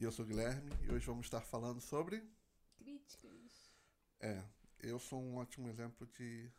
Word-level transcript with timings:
E 0.00 0.04
eu 0.04 0.10
sou 0.10 0.24
o 0.24 0.28
Guilherme 0.28 0.70
e 0.80 0.90
hoje 0.90 1.04
vamos 1.04 1.26
estar 1.26 1.42
falando 1.42 1.78
sobre. 1.78 2.26
Críticas. 2.78 3.70
É, 4.18 4.42
eu 4.78 4.98
sou 4.98 5.20
um 5.20 5.36
ótimo 5.36 5.68
exemplo 5.68 6.06
de 6.06 6.50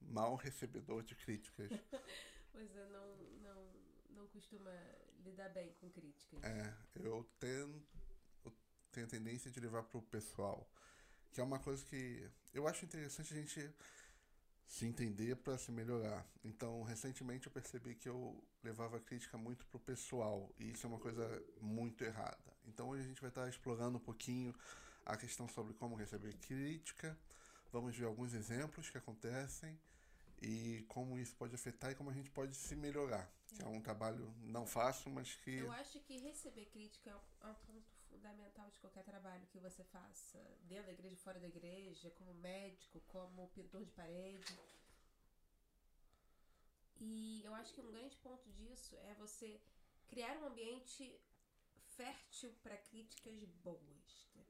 mal 0.00 0.36
recebedor 0.36 1.02
de 1.02 1.16
críticas. 1.16 1.68
Você 2.54 2.86
não, 2.92 3.16
não, 3.42 3.72
não 4.10 4.28
costuma 4.28 4.70
lidar 5.24 5.48
bem 5.48 5.72
com 5.80 5.90
críticas. 5.90 6.40
É, 6.44 6.72
eu 6.94 7.28
tenho, 7.40 7.84
eu 8.44 8.56
tenho 8.92 9.06
a 9.06 9.10
tendência 9.10 9.50
de 9.50 9.58
levar 9.58 9.82
pro 9.82 10.00
pessoal. 10.00 10.70
Que 11.32 11.40
é 11.40 11.44
uma 11.44 11.58
coisa 11.58 11.84
que 11.86 12.30
eu 12.52 12.68
acho 12.68 12.84
interessante 12.84 13.34
a 13.34 13.36
gente 13.36 13.74
se 14.66 14.86
entender 14.86 15.36
para 15.36 15.56
se 15.58 15.70
melhorar. 15.70 16.26
Então, 16.42 16.82
recentemente 16.82 17.46
eu 17.46 17.52
percebi 17.52 17.94
que 17.94 18.08
eu 18.08 18.42
levava 18.62 18.96
a 18.96 19.00
crítica 19.00 19.36
muito 19.38 19.64
pro 19.66 19.78
pessoal 19.78 20.50
e 20.58 20.70
isso 20.72 20.86
é 20.86 20.88
uma 20.88 20.98
coisa 20.98 21.42
muito 21.60 22.02
errada. 22.02 22.38
Então, 22.66 22.88
hoje 22.88 23.02
a 23.04 23.06
gente 23.06 23.20
vai 23.20 23.28
estar 23.30 23.48
explorando 23.48 23.98
um 23.98 24.00
pouquinho 24.00 24.54
a 25.04 25.16
questão 25.16 25.46
sobre 25.48 25.74
como 25.74 25.94
receber 25.96 26.34
crítica. 26.38 27.16
Vamos 27.72 27.96
ver 27.96 28.06
alguns 28.06 28.32
exemplos 28.34 28.88
que 28.88 28.96
acontecem 28.98 29.78
e 30.40 30.84
como 30.88 31.18
isso 31.18 31.34
pode 31.36 31.54
afetar 31.54 31.90
e 31.92 31.94
como 31.94 32.10
a 32.10 32.14
gente 32.14 32.30
pode 32.30 32.54
se 32.54 32.74
melhorar. 32.74 33.30
Que 33.54 33.62
é 33.62 33.66
um 33.66 33.80
trabalho 33.80 34.34
não 34.42 34.66
fácil, 34.66 35.10
mas 35.10 35.34
que 35.36 35.58
Eu 35.58 35.70
acho 35.72 36.00
que 36.00 36.16
receber 36.18 36.64
crítica 36.66 37.10
é 37.10 37.14
um- 37.14 37.48
é 37.50 37.54
ponto 37.66 37.93
fundamental 38.24 38.70
de 38.70 38.78
qualquer 38.78 39.04
trabalho 39.04 39.46
que 39.48 39.58
você 39.58 39.84
faça, 39.84 40.38
dentro 40.62 40.86
da 40.86 40.92
igreja, 40.92 41.16
fora 41.16 41.38
da 41.38 41.46
igreja, 41.46 42.10
como 42.12 42.32
médico, 42.34 42.98
como 43.08 43.48
pintor 43.48 43.84
de 43.84 43.92
parede. 43.92 44.58
E 46.98 47.42
eu 47.44 47.54
acho 47.54 47.74
que 47.74 47.82
um 47.82 47.90
grande 47.92 48.16
ponto 48.18 48.50
disso 48.52 48.96
é 48.96 49.14
você 49.14 49.60
criar 50.08 50.38
um 50.38 50.46
ambiente 50.46 51.20
fértil 51.96 52.50
para 52.62 52.78
críticas 52.78 53.44
boas. 53.62 54.30
né? 54.34 54.44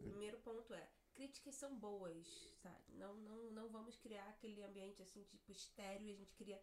O 0.00 0.02
primeiro 0.02 0.38
ponto 0.38 0.74
é 0.74 0.88
críticas 1.14 1.54
são 1.54 1.78
boas, 1.78 2.26
sabe? 2.56 2.92
Não, 2.94 3.14
não, 3.14 3.50
não 3.52 3.68
vamos 3.68 3.96
criar 3.98 4.28
aquele 4.30 4.60
ambiente 4.64 5.02
assim 5.02 5.22
tipo 5.24 5.52
estéreo 5.52 6.08
e 6.08 6.12
a 6.12 6.16
gente 6.16 6.34
cria 6.34 6.60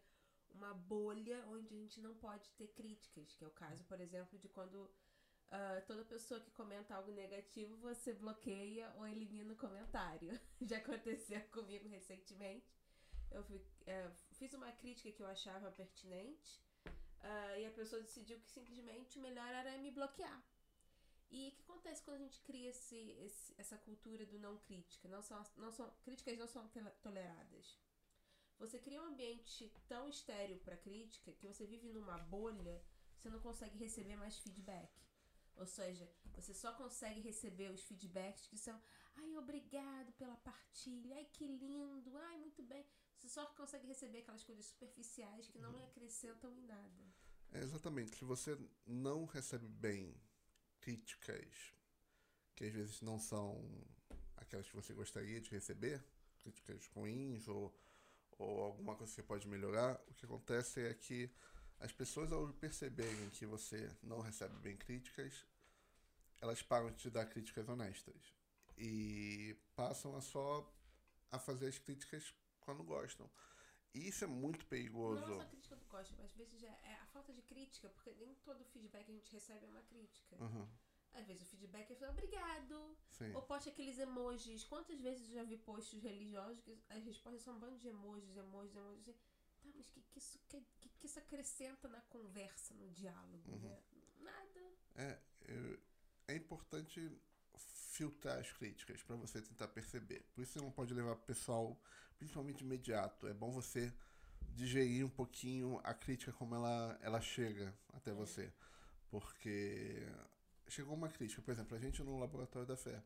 uma 0.52 0.74
bolha 0.74 1.46
onde 1.48 1.74
a 1.74 1.78
gente 1.78 2.02
não 2.02 2.16
pode 2.16 2.52
ter 2.54 2.68
críticas, 2.70 3.36
que 3.36 3.44
é 3.44 3.48
o 3.48 3.52
caso, 3.52 3.86
por 3.86 4.02
exemplo, 4.02 4.38
de 4.38 4.50
quando 4.50 4.90
ah, 5.52 5.82
toda 5.88 6.04
pessoa 6.06 6.40
que 6.40 6.52
comenta 6.52 6.96
algo 6.96 7.12
negativo 7.12 7.76
você 7.78 8.14
bloqueia 8.14 8.92
ou 8.98 9.08
elimina 9.08 9.54
o 9.54 9.58
comentário. 9.58 10.40
Já 10.62 10.78
aconteceu 10.78 11.42
comigo 11.50 11.88
recentemente. 11.88 12.66
Eu 13.32 13.44
fui- 13.44 13.62
eh, 13.86 14.10
fiz 14.34 14.54
uma 14.54 14.72
crítica 14.72 15.12
que 15.12 15.22
eu 15.22 15.28
achava 15.28 15.72
pertinente 15.72 16.62
ah, 17.22 17.58
e 17.60 17.66
a 17.66 17.72
pessoa 17.72 18.02
decidiu 18.02 18.40
que 18.40 18.50
simplesmente 18.50 19.18
o 19.20 19.22
melhor 19.22 19.48
era 19.54 19.78
me 19.78 19.92
bloquear. 19.92 20.42
E 21.30 21.50
o 21.50 21.52
que 21.52 21.62
acontece 21.64 22.02
quando 22.04 22.16
a 22.18 22.24
gente 22.24 22.40
cria 22.42 22.70
esse, 22.70 22.96
esse- 23.26 23.54
essa 23.58 23.78
cultura 23.78 24.26
do 24.26 24.40
não 24.40 24.58
crítica? 24.60 25.10
Não 25.10 25.22
são, 25.22 25.44
não 25.58 25.72
são, 25.72 25.90
críticas 26.04 26.38
não 26.38 26.48
são 26.48 26.70
toleradas. 27.02 27.78
Você 28.60 28.80
cria 28.80 29.02
um 29.02 29.06
ambiente 29.08 29.72
tão 29.88 30.08
estéreo 30.08 30.58
para 30.60 30.78
crítica 30.78 31.32
que 31.34 31.46
você 31.46 31.66
vive 31.68 31.90
numa 31.90 32.18
bolha, 32.18 32.82
você 33.18 33.30
não 33.30 33.40
consegue 33.42 33.78
receber 33.78 34.16
mais 34.16 34.38
feedback. 34.40 34.90
Ou 35.58 35.66
seja, 35.66 36.10
você 36.36 36.54
só 36.54 36.72
consegue 36.74 37.20
receber 37.20 37.72
os 37.72 37.84
feedbacks 37.84 38.48
que 38.48 38.58
são 38.58 38.80
ai, 39.16 39.38
obrigado 39.38 40.12
pela 40.14 40.36
partilha, 40.38 41.16
ai, 41.16 41.26
que 41.26 41.46
lindo, 41.48 42.16
ai, 42.18 42.38
muito 42.38 42.62
bem. 42.64 42.86
Você 43.18 43.30
só 43.30 43.46
consegue 43.48 43.88
receber 43.88 44.20
aquelas 44.20 44.44
coisas 44.44 44.66
superficiais 44.66 45.48
que 45.48 45.58
não 45.60 45.84
acrescentam 45.84 46.54
em 46.54 46.62
nada. 46.62 47.04
É, 47.52 47.60
exatamente. 47.60 48.16
Se 48.16 48.26
você 48.26 48.58
não 48.86 49.26
recebe 49.26 49.68
bem 49.68 50.16
críticas 50.80 51.74
que 52.56 52.66
às 52.66 52.74
vezes 52.74 53.02
não 53.02 53.20
são 53.20 53.86
aquelas 54.36 54.68
que 54.68 54.76
você 54.76 54.94
gostaria 54.94 55.40
de 55.42 55.50
receber, 55.50 56.04
críticas 56.40 56.88
ruins 56.88 57.48
ou, 57.48 57.76
ou 58.38 58.62
alguma 58.62 58.96
coisa 58.96 59.12
que 59.12 59.16
você 59.16 59.24
pode 59.24 59.48
melhorar, 59.48 60.02
o 60.08 60.14
que 60.14 60.26
acontece 60.26 60.82
é 60.82 60.94
que 60.94 61.30
as 61.80 61.92
pessoas, 61.92 62.32
ao 62.32 62.48
perceberem 62.54 63.30
que 63.32 63.46
você 63.46 63.92
não 64.04 64.20
recebe 64.20 64.56
bem 64.60 64.76
críticas, 64.76 65.46
elas 66.42 66.62
param 66.62 66.92
de 66.92 66.98
te 66.98 67.10
dar 67.10 67.26
críticas 67.26 67.68
honestas 67.68 68.36
e 68.78 69.56
passam 69.76 70.16
a 70.16 70.22
só 70.22 70.72
a 71.32 71.40
fazer 71.40 71.68
as 71.68 71.78
críticas 71.78 72.34
quando 72.62 72.84
gostam. 72.84 73.30
E 73.94 74.08
isso 74.08 74.24
é 74.24 74.28
muito 74.28 74.66
perigoso. 74.66 75.22
Não 75.26 75.42
é 75.42 75.44
só 75.44 75.50
crítica 75.50 75.76
do 75.76 75.86
gosto, 75.86 76.14
mas 76.18 76.26
às 76.26 76.34
vezes 76.34 76.62
é 76.64 76.96
a 77.02 77.06
falta 77.08 77.34
de 77.34 77.42
crítica, 77.42 77.90
porque 77.90 78.14
nem 78.14 78.36
todo 78.36 78.64
feedback 78.66 79.06
que 79.06 79.12
a 79.12 79.16
gente 79.16 79.32
recebe 79.32 79.66
é 79.66 79.70
uma 79.70 79.82
crítica. 79.82 80.36
Uhum, 80.40 80.68
Às 81.14 81.26
vezes 81.26 81.44
o 81.44 81.46
feedback 81.46 81.92
é 81.92 81.96
falar, 81.96 82.12
obrigado. 82.12 82.98
sim. 83.10 83.34
Ou 83.34 83.42
posta 83.42 83.70
aqueles 83.70 83.98
emojis. 83.98 84.64
Quantas 84.66 85.00
vezes 85.02 85.30
eu 85.30 85.36
já 85.36 85.44
vi 85.44 85.58
posts 85.58 86.02
religiosos 86.02 86.60
que 86.62 86.78
as 86.90 87.04
respostas 87.04 87.42
são 87.42 87.56
um 87.56 87.60
bando 87.60 87.78
de 87.80 87.88
emojis, 87.88 88.36
emojis, 88.38 88.76
emojis. 88.76 89.16
Tá, 89.68 89.74
mas 89.76 89.88
o 89.88 89.92
que, 89.92 90.02
que, 90.02 90.20
isso, 90.20 90.40
que, 90.48 90.62
que, 91.00 91.06
isso 91.06 91.20
acrescenta 91.20 91.88
na 91.88 92.02
conversa, 92.02 92.74
no 92.76 92.90
diálogo? 92.90 93.58
Né? 93.58 93.80
Nada. 94.20 94.72
É, 94.96 95.20
é 96.28 96.36
importante 96.36 97.12
filtrar 97.58 98.40
as 98.40 98.52
críticas 98.52 99.02
para 99.04 99.16
você 99.16 99.42
tentar 99.42 99.68
perceber. 99.68 100.24
Por 100.34 100.42
isso 100.42 100.54
você 100.54 100.62
não 100.62 100.72
pode 100.72 100.94
levar 100.94 101.16
pro 101.16 101.26
pessoal, 101.26 101.80
principalmente 102.18 102.62
imediato. 102.62 103.28
É 103.28 103.34
bom 103.34 103.52
você 103.52 103.94
digerir 104.54 105.06
um 105.06 105.10
pouquinho 105.10 105.80
a 105.84 105.94
crítica 105.94 106.32
como 106.34 106.56
ela, 106.56 106.98
ela 107.02 107.22
chega 107.22 107.74
até 107.94 108.14
você. 108.14 108.52
Porque 109.10 110.08
chegou 110.68 110.96
uma 110.96 111.10
crítica, 111.10 111.42
por 111.42 111.52
exemplo, 111.52 111.76
a 111.76 111.80
gente 111.80 112.04
no 112.04 112.20
Laboratório 112.20 112.68
da 112.68 112.76
Fé. 112.76 113.02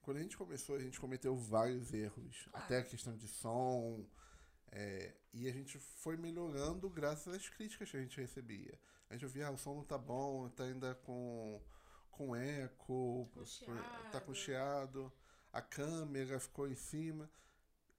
Quando 0.00 0.18
a 0.18 0.22
gente 0.22 0.36
começou, 0.36 0.76
a 0.76 0.80
gente 0.80 1.00
cometeu 1.00 1.36
vários 1.36 1.92
erros. 1.92 2.48
Claro. 2.50 2.64
Até 2.64 2.78
a 2.78 2.84
questão 2.84 3.16
de 3.16 3.26
som. 3.26 4.06
É, 4.72 5.14
e 5.32 5.48
a 5.48 5.52
gente 5.52 5.78
foi 5.78 6.16
melhorando 6.16 6.88
graças 6.90 7.32
às 7.34 7.48
críticas 7.48 7.90
que 7.90 7.96
a 7.96 8.00
gente 8.00 8.20
recebia. 8.20 8.78
A 9.08 9.14
gente 9.14 9.24
ouvia, 9.24 9.46
ah, 9.46 9.50
o 9.52 9.56
som 9.58 9.74
não 9.74 9.84
tá 9.84 9.96
bom, 9.98 10.48
tá 10.50 10.64
ainda 10.64 10.94
com, 10.96 11.60
com 12.10 12.34
eco, 12.34 13.28
Com 13.32 13.44
tá 14.10 14.20
com 14.20 14.34
chiado. 14.34 15.12
a 15.52 15.62
câmera 15.62 16.38
ficou 16.40 16.68
em 16.68 16.74
cima. 16.74 17.30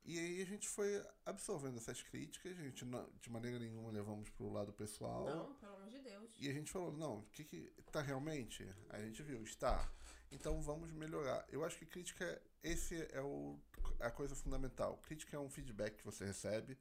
E 0.03 0.17
aí 0.17 0.41
a 0.41 0.45
gente 0.45 0.67
foi 0.69 1.03
absorvendo 1.25 1.77
essas 1.77 2.01
críticas, 2.01 2.57
a 2.57 2.61
gente 2.63 2.85
não- 2.85 3.09
de 3.21 3.29
maneira 3.29 3.59
nenhuma 3.59 3.91
levamos 3.91 4.29
pro 4.29 4.49
lado 4.49 4.71
pessoal. 4.71 5.25
Não, 5.25 5.53
pelo 5.55 5.75
amor 5.75 5.89
de 5.89 5.99
Deus. 5.99 6.29
E 6.39 6.49
a 6.49 6.53
gente 6.53 6.71
falou, 6.71 6.91
não, 6.93 7.19
o 7.19 7.25
que 7.33 7.43
que 7.43 7.73
tá 7.91 8.01
realmente? 8.01 8.65
A 8.89 8.99
gente 9.01 9.21
viu, 9.21 9.43
está. 9.43 9.91
Então 10.31 10.61
vamos 10.61 10.91
melhorar. 10.91 11.45
Eu 11.49 11.63
acho 11.63 11.77
que 11.77 11.85
crítica, 11.85 12.41
esse 12.63 12.95
é 13.13 13.21
o, 13.21 13.59
a 13.99 14.11
coisa 14.11 14.35
fundamental. 14.35 14.97
Crítica 14.97 15.37
é 15.37 15.39
um 15.39 15.49
feedback 15.49 15.97
que 15.97 16.05
você 16.05 16.25
recebe 16.25 16.77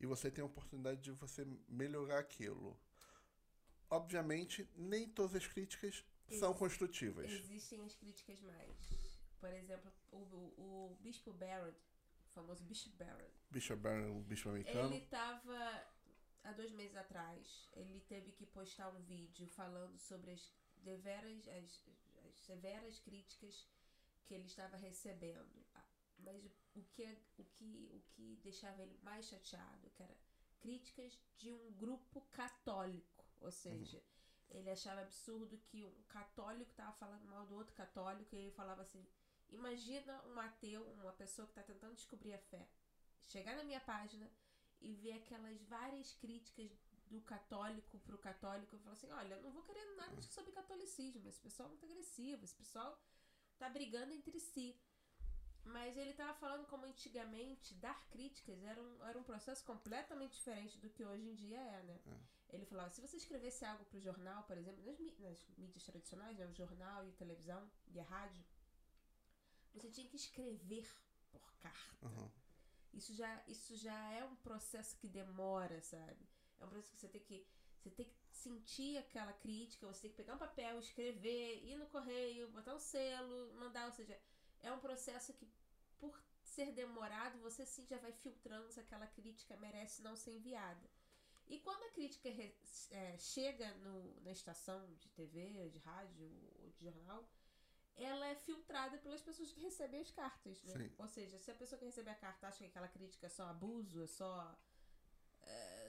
e 0.00 0.06
você 0.06 0.30
tem 0.30 0.42
a 0.42 0.46
oportunidade 0.46 1.00
de 1.00 1.12
você 1.12 1.46
melhorar 1.68 2.18
aquilo. 2.18 2.78
Obviamente, 3.88 4.68
nem 4.76 5.08
todas 5.08 5.34
as 5.34 5.46
críticas 5.46 6.04
são 6.30 6.52
construtivas. 6.54 7.30
Existem 7.30 7.84
as 7.84 7.94
críticas 7.94 8.40
mais. 8.40 8.76
Por 9.38 9.52
exemplo, 9.52 9.92
o, 10.10 10.16
o, 10.16 10.90
o 10.92 10.96
Bispo 11.00 11.32
Barrett, 11.32 11.78
o 12.26 12.32
famoso 12.32 12.64
Bishop 12.64 12.96
Barrett, 12.96 13.32
Bishop 13.50 13.80
Barron, 13.80 14.18
o 14.18 14.22
bicho 14.22 14.48
americano. 14.48 14.94
Ele 14.94 15.06
tava 15.06 15.86
há 16.42 16.52
dois 16.52 16.72
meses 16.72 16.96
atrás, 16.96 17.68
ele 17.74 18.00
teve 18.08 18.32
que 18.32 18.46
postar 18.46 18.88
um 18.88 19.00
vídeo 19.02 19.46
falando 19.48 19.98
sobre 19.98 20.32
as 20.32 20.52
deveras, 20.82 21.46
as, 21.48 21.84
as 22.36 22.42
severas 22.44 22.98
críticas 23.00 23.66
que 24.24 24.34
ele 24.34 24.46
estava 24.46 24.76
recebendo. 24.76 25.64
Ah, 25.74 25.84
Mas 26.18 26.44
o 26.74 26.82
que, 26.92 27.18
o 27.38 27.44
que, 27.44 27.90
o 27.92 28.00
que 28.10 28.36
deixava 28.42 28.82
ele 28.82 28.98
mais 29.02 29.26
chateado, 29.26 29.90
que 29.90 30.02
era 30.02 30.16
críticas 30.60 31.18
de 31.38 31.52
um 31.52 31.72
grupo 31.72 32.20
católico, 32.32 33.24
ou 33.40 33.50
seja, 33.50 34.02
ele 34.50 34.70
achava 34.70 35.00
absurdo 35.02 35.58
que 35.66 35.84
um 35.84 36.02
católico 36.08 36.70
estava 36.70 36.92
falando 36.92 37.24
mal 37.26 37.46
do 37.46 37.54
outro 37.54 37.74
católico 37.74 38.34
e 38.34 38.38
ele 38.38 38.50
falava 38.50 38.82
assim: 38.82 39.06
imagina 39.48 40.22
um 40.26 40.38
ateu, 40.38 40.82
uma 40.92 41.12
pessoa 41.12 41.46
que 41.46 41.52
está 41.52 41.62
tentando 41.62 41.94
descobrir 41.94 42.34
a 42.34 42.38
fé, 42.38 42.66
chegar 43.22 43.56
na 43.56 43.64
minha 43.64 43.80
página 43.80 44.30
e 44.80 44.94
ver 44.94 45.12
aquelas 45.12 45.60
várias 45.62 46.12
críticas 46.14 46.70
do 47.10 47.20
católico 47.22 47.98
pro 48.00 48.18
católico 48.18 48.74
e 48.74 48.78
falar 48.78 48.92
assim: 48.92 49.10
olha, 49.10 49.34
eu 49.34 49.42
não 49.42 49.52
vou 49.52 49.62
querer 49.62 49.84
nada 49.96 50.20
sobre 50.22 50.52
catolicismo, 50.52 51.28
esse 51.28 51.40
pessoal 51.40 51.68
é 51.68 51.70
muito 51.70 51.84
agressivo, 51.84 52.44
esse 52.44 52.54
pessoal 52.54 53.00
tá 53.58 53.68
brigando 53.68 54.12
entre 54.12 54.38
si. 54.40 54.78
Mas 55.64 55.96
ele 55.96 56.12
tava 56.14 56.32
falando 56.34 56.64
como 56.68 56.86
antigamente 56.86 57.74
dar 57.74 58.08
críticas 58.08 58.62
era 58.62 58.80
um, 58.80 59.04
era 59.04 59.18
um 59.18 59.24
processo 59.24 59.64
completamente 59.64 60.34
diferente 60.34 60.78
do 60.78 60.88
que 60.88 61.04
hoje 61.04 61.28
em 61.28 61.34
dia 61.34 61.58
é, 61.58 61.82
né? 61.82 62.00
Ele 62.50 62.64
falava, 62.64 62.90
se 62.90 63.00
você 63.00 63.16
escrevesse 63.16 63.64
algo 63.64 63.84
pro 63.86 63.98
jornal, 63.98 64.44
por 64.44 64.56
exemplo, 64.56 64.84
nas, 64.84 64.96
nas 65.18 65.58
mídias 65.58 65.84
tradicionais, 65.84 66.38
né? 66.38 66.46
O 66.46 66.52
jornal 66.52 67.04
e 67.04 67.08
a 67.08 67.14
televisão 67.14 67.68
e 67.88 67.98
a 67.98 68.04
rádio, 68.04 68.44
você 69.74 69.90
tinha 69.90 70.08
que 70.08 70.16
escrever 70.16 70.88
por 71.32 71.52
carta. 71.56 72.06
Uhum. 72.06 72.30
Isso 72.94 73.12
já, 73.14 73.42
isso 73.48 73.76
já 73.76 74.12
é 74.12 74.24
um 74.24 74.36
processo 74.36 74.96
que 74.98 75.08
demora, 75.08 75.82
sabe? 75.82 76.26
É 76.60 76.64
um 76.64 76.68
processo 76.68 76.94
que 76.94 77.00
você 77.00 77.08
tem 77.08 77.22
que. 77.22 77.46
Você 77.82 77.90
tem 77.90 78.06
que 78.06 78.16
sentir 78.32 78.98
aquela 78.98 79.32
crítica, 79.32 79.86
você 79.86 80.02
tem 80.02 80.10
que 80.10 80.16
pegar 80.16 80.34
um 80.34 80.38
papel, 80.38 80.78
escrever, 80.78 81.64
ir 81.64 81.76
no 81.76 81.86
correio, 81.86 82.50
botar 82.50 82.74
um 82.74 82.80
selo, 82.80 83.54
mandar, 83.54 83.86
ou 83.86 83.92
seja, 83.92 84.18
é 84.60 84.72
um 84.72 84.80
processo 84.80 85.32
que, 85.34 85.48
por 85.98 86.20
ser 86.42 86.72
demorado, 86.72 87.38
você 87.38 87.64
sim 87.64 87.86
já 87.86 87.98
vai 87.98 88.12
filtrando 88.12 88.72
se 88.72 88.80
aquela 88.80 89.06
crítica 89.06 89.56
merece 89.56 90.02
não 90.02 90.16
ser 90.16 90.32
enviada. 90.32 90.90
E 91.48 91.60
quando 91.60 91.84
a 91.84 91.90
crítica 91.90 92.28
é, 92.90 93.16
chega 93.18 93.72
no, 93.76 94.20
na 94.22 94.32
estação 94.32 94.84
de 94.96 95.08
TV, 95.10 95.68
de 95.70 95.78
rádio 95.78 96.28
ou 96.60 96.70
de 96.70 96.84
jornal, 96.84 97.28
ela 97.96 98.26
é 98.26 98.34
filtrada 98.34 98.98
pelas 98.98 99.22
pessoas 99.22 99.52
que 99.52 99.60
recebem 99.60 100.00
as 100.00 100.10
cartas, 100.10 100.62
né? 100.64 100.74
Ou 100.98 101.08
seja, 101.08 101.38
se 101.38 101.50
a 101.50 101.54
pessoa 101.54 101.78
que 101.78 101.84
recebe 101.86 102.10
a 102.10 102.14
carta 102.14 102.48
acha 102.48 102.58
que 102.58 102.66
aquela 102.66 102.88
crítica 102.88 103.26
é 103.26 103.28
só 103.30 103.44
abuso, 103.48 104.02
é 104.02 104.06
só. 104.06 104.58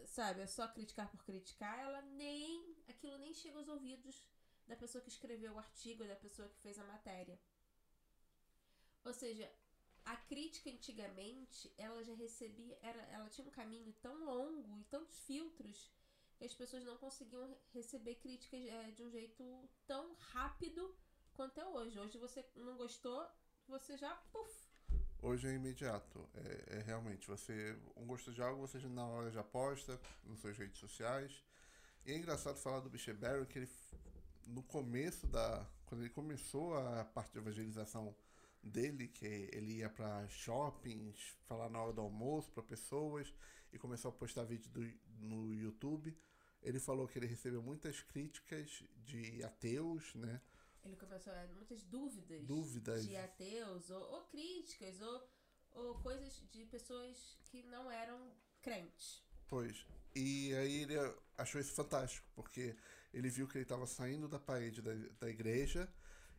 Sabe, 0.08 0.42
é 0.42 0.48
só 0.48 0.68
criticar 0.70 1.10
por 1.12 1.24
criticar, 1.24 1.78
ela 1.80 2.02
nem. 2.02 2.76
aquilo 2.88 3.18
nem 3.20 3.34
chega 3.34 3.58
aos 3.58 3.68
ouvidos 3.68 4.28
da 4.66 4.76
pessoa 4.76 5.02
que 5.02 5.10
escreveu 5.10 5.54
o 5.54 5.60
artigo, 5.60 6.06
da 6.06 6.16
pessoa 6.16 6.50
que 6.50 6.60
fez 6.60 6.80
a 6.80 6.84
matéria. 6.84 7.40
Ou 9.06 9.14
seja, 9.14 9.50
a 10.06 10.16
crítica 10.16 10.70
antigamente, 10.70 11.72
ela 11.78 12.04
já 12.04 12.14
recebia, 12.16 12.78
era, 12.82 13.02
ela 13.12 13.30
tinha 13.30 13.48
um 13.48 13.52
caminho 13.52 13.94
tão 14.02 14.24
longo 14.24 14.78
e 14.80 14.84
tantos 14.86 15.20
filtros 15.20 15.92
que 16.38 16.46
as 16.46 16.54
pessoas 16.54 16.84
não 16.84 16.98
conseguiam 16.98 17.58
receber 17.74 18.16
críticas 18.16 18.66
é, 18.66 18.92
de 18.92 19.04
um 19.04 19.12
jeito 19.12 19.44
tão 19.86 20.16
rápido 20.16 20.96
quanto 21.34 21.60
é 21.60 21.66
hoje. 21.68 22.00
Hoje 22.00 22.18
você 22.18 22.46
não 22.56 22.78
gostou, 22.78 23.28
você 23.68 23.98
já 23.98 24.16
puf. 24.32 24.68
Hoje 25.22 25.48
é 25.48 25.54
imediato. 25.54 26.30
É, 26.36 26.78
é 26.78 26.82
realmente, 26.82 27.28
você 27.28 27.76
um 27.96 28.06
gosto 28.06 28.32
de 28.32 28.42
algo, 28.42 28.68
você 28.68 28.78
na 28.88 29.06
hora 29.06 29.32
já 29.32 29.44
posta 29.44 30.00
nas 30.24 30.40
suas 30.40 30.58
redes 30.58 30.78
sociais. 30.78 31.44
E 32.06 32.12
é 32.12 32.16
engraçado 32.16 32.58
falar 32.58 32.80
do 32.82 32.90
Bicheberry 32.90 33.46
que 33.46 33.60
ele 33.60 33.70
no 34.48 34.64
começo 34.64 35.28
da 35.28 35.68
quando 35.86 36.02
ele 36.02 36.10
começou 36.10 36.78
a 36.78 37.04
parte 37.06 37.32
de 37.32 37.40
evangelização 37.40 38.16
dele, 38.62 39.08
que 39.08 39.26
ele 39.26 39.78
ia 39.78 39.90
para 39.90 40.28
shoppings, 40.28 41.36
falar 41.48 41.70
na 41.70 41.82
hora 41.82 41.94
do 41.94 42.02
almoço 42.02 42.52
para 42.52 42.62
pessoas 42.62 43.34
e 43.72 43.78
começou 43.78 44.10
a 44.10 44.12
postar 44.12 44.44
vídeo 44.44 44.70
do, 44.70 44.86
no 45.20 45.54
YouTube. 45.54 46.16
Ele 46.62 46.80
falou 46.80 47.08
que 47.08 47.18
ele 47.18 47.28
recebeu 47.28 47.62
muitas 47.62 48.02
críticas 48.02 48.84
de 49.06 49.44
ateus, 49.44 50.14
né? 50.16 50.42
Ele 50.88 50.96
começou 50.96 51.34
a 51.34 51.48
muitas 51.48 51.84
dúvidas, 51.84 52.46
dúvidas. 52.46 53.06
de 53.06 53.18
ateus, 53.18 53.90
ou, 53.90 54.02
ou 54.14 54.22
críticas, 54.28 55.02
ou, 55.02 55.30
ou 55.72 56.00
coisas 56.00 56.42
de 56.50 56.66
pessoas 56.66 57.38
que 57.44 57.62
não 57.64 57.92
eram 57.92 58.32
crentes. 58.62 59.22
Pois. 59.48 59.86
E 60.16 60.54
aí 60.56 60.84
ele 60.84 60.96
achou 61.38 61.60
isso 61.60 61.74
fantástico, 61.74 62.26
porque 62.34 62.76
ele 63.14 63.30
viu 63.30 63.48
que 63.48 63.58
ele 63.58 63.64
estava 63.64 63.86
saindo 63.86 64.28
da 64.28 64.40
parede 64.40 64.82
da, 64.82 64.94
da 65.20 65.30
igreja 65.30 65.92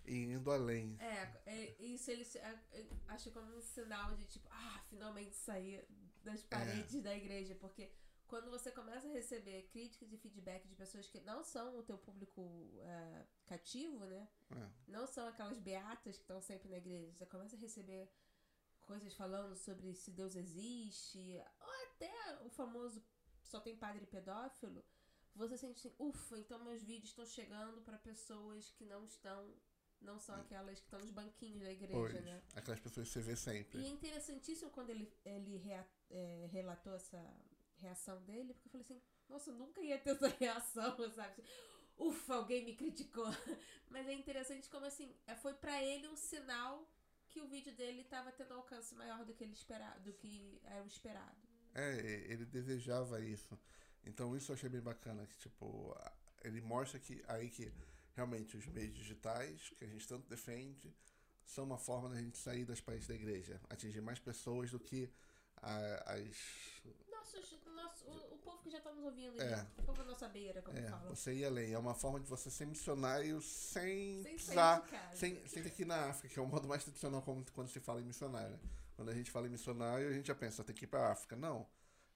e 0.04 0.24
indo 0.24 0.50
além. 0.50 0.96
É, 0.98 1.40
é 1.46 1.76
isso 1.78 2.10
ele 2.10 2.26
é, 2.36 2.86
acha 3.08 3.30
como 3.30 3.54
um 3.54 3.60
sinal 3.60 4.16
de 4.16 4.26
tipo, 4.26 4.48
ah, 4.50 4.82
finalmente 4.88 5.36
sair 5.36 5.86
das 6.24 6.42
paredes 6.42 6.96
é. 6.96 7.00
da 7.00 7.14
igreja, 7.14 7.54
porque 7.54 7.90
quando 8.28 8.50
você 8.50 8.70
começa 8.70 9.08
a 9.08 9.10
receber 9.10 9.62
críticas 9.72 10.12
e 10.12 10.18
feedback 10.18 10.68
de 10.68 10.76
pessoas 10.76 11.08
que 11.08 11.20
não 11.20 11.42
são 11.42 11.78
o 11.78 11.82
teu 11.82 11.96
público 11.96 12.42
uh, 12.42 13.26
cativo, 13.46 14.04
né? 14.04 14.28
É. 14.50 14.68
Não 14.86 15.06
são 15.06 15.26
aquelas 15.26 15.58
beatas 15.58 16.16
que 16.16 16.22
estão 16.22 16.40
sempre 16.40 16.68
na 16.68 16.76
igreja. 16.76 17.12
Você 17.12 17.26
começa 17.26 17.56
a 17.56 17.58
receber 17.58 18.08
coisas 18.82 19.14
falando 19.14 19.56
sobre 19.56 19.94
se 19.94 20.10
Deus 20.10 20.36
existe, 20.36 21.42
ou 21.60 21.72
até 21.86 22.38
o 22.44 22.50
famoso 22.50 23.02
só 23.42 23.60
tem 23.60 23.76
padre 23.76 24.06
pedófilo. 24.06 24.84
Você 25.34 25.56
sente 25.56 25.78
assim, 25.78 25.94
ufa, 25.98 26.38
então 26.38 26.62
meus 26.62 26.82
vídeos 26.82 27.10
estão 27.10 27.24
chegando 27.24 27.80
para 27.82 27.96
pessoas 27.98 28.70
que 28.72 28.84
não 28.84 29.04
estão 29.04 29.54
não 30.00 30.18
são 30.18 30.36
aquelas 30.36 30.78
que 30.78 30.86
estão 30.86 31.00
nos 31.00 31.10
banquinhos 31.10 31.60
da 31.60 31.72
igreja, 31.72 31.98
pois, 31.98 32.24
né? 32.24 32.42
Aquelas 32.54 32.78
pessoas 32.78 33.08
que 33.08 33.14
você 33.14 33.20
vê 33.20 33.36
sempre. 33.36 33.80
E 33.80 33.84
é 33.84 33.88
interessantíssimo 33.88 34.70
quando 34.70 34.90
ele, 34.90 35.12
ele 35.24 35.56
rea, 35.56 35.84
é, 36.08 36.48
relatou 36.52 36.94
essa 36.94 37.18
reação 37.80 38.22
dele, 38.24 38.54
porque 38.54 38.68
eu 38.68 38.72
falei 38.72 38.84
assim, 38.84 39.02
nossa, 39.28 39.50
eu 39.50 39.54
nunca 39.54 39.80
ia 39.80 39.98
ter 39.98 40.10
essa 40.10 40.28
reação, 40.38 41.10
sabe? 41.12 41.42
Ufa, 41.96 42.34
alguém 42.34 42.64
me 42.64 42.76
criticou. 42.76 43.26
Mas 43.90 44.06
é 44.06 44.12
interessante 44.12 44.68
como 44.68 44.86
assim, 44.86 45.14
é, 45.26 45.34
foi 45.34 45.54
para 45.54 45.82
ele 45.82 46.08
um 46.08 46.16
sinal 46.16 46.88
que 47.28 47.40
o 47.40 47.48
vídeo 47.48 47.74
dele 47.74 48.02
estava 48.02 48.32
tendo 48.32 48.54
alcance 48.54 48.94
maior 48.94 49.24
do 49.24 49.34
que 49.34 49.44
ele 49.44 49.52
esperava, 49.52 49.98
do 50.00 50.12
que 50.12 50.60
era 50.64 50.82
o 50.82 50.86
esperado. 50.86 51.36
É, 51.74 51.96
ele 52.30 52.44
desejava 52.46 53.20
isso. 53.20 53.58
Então 54.04 54.36
isso 54.36 54.52
eu 54.52 54.56
achei 54.56 54.68
bem 54.68 54.80
bacana, 54.80 55.26
que 55.26 55.36
tipo, 55.36 55.94
ele 56.42 56.60
mostra 56.60 56.98
que 56.98 57.22
aí 57.28 57.50
que 57.50 57.72
realmente 58.14 58.56
os 58.56 58.66
meios 58.66 58.94
digitais, 58.94 59.70
que 59.78 59.84
a 59.84 59.88
gente 59.88 60.06
tanto 60.08 60.28
defende, 60.28 60.94
são 61.44 61.64
uma 61.64 61.78
forma 61.78 62.08
da 62.08 62.16
gente 62.16 62.38
sair 62.38 62.64
das 62.64 62.80
paredes 62.80 63.06
da 63.06 63.14
igreja, 63.14 63.60
atingir 63.68 64.00
mais 64.00 64.18
pessoas 64.18 64.70
do 64.70 64.80
que 64.80 65.10
a, 65.56 66.14
as. 66.14 66.82
Nossos, 67.10 67.58
nosso, 67.74 68.04
o, 68.06 68.34
o, 68.34 68.38
povo 68.38 68.57
que 68.68 68.72
já 68.72 68.78
está 68.78 68.92
nos 68.92 69.04
ouvindo, 69.04 69.40
é. 69.40 69.66
nossa 70.04 70.28
beira, 70.28 70.60
como 70.62 70.78
é, 70.78 70.82
falam. 70.82 71.14
Você 71.14 71.34
ir 71.34 71.44
além. 71.44 71.72
É 71.72 71.78
uma 71.78 71.94
forma 71.94 72.20
de 72.20 72.26
você 72.26 72.50
ser 72.50 72.66
missionário 72.66 73.40
sem, 73.40 74.22
sem 74.22 74.34
precisar. 74.34 74.84
Sem, 75.14 75.46
sem 75.46 75.62
ter 75.62 75.70
que 75.70 75.82
ir 75.82 75.86
na 75.86 76.10
África, 76.10 76.28
que 76.28 76.38
é 76.38 76.42
o 76.42 76.46
modo 76.46 76.68
mais 76.68 76.84
tradicional 76.84 77.22
quando 77.22 77.68
se 77.68 77.80
fala 77.80 78.00
em 78.00 78.04
missionário. 78.04 78.58
Quando 78.94 79.10
a 79.10 79.14
gente 79.14 79.30
fala 79.30 79.46
em 79.46 79.50
missionário, 79.50 80.08
a 80.08 80.12
gente 80.12 80.26
já 80.26 80.34
pensa, 80.34 80.62
tem 80.62 80.74
que 80.74 80.84
ir 80.84 80.88
para 80.88 81.08
a 81.08 81.12
África. 81.12 81.36
Não. 81.36 81.66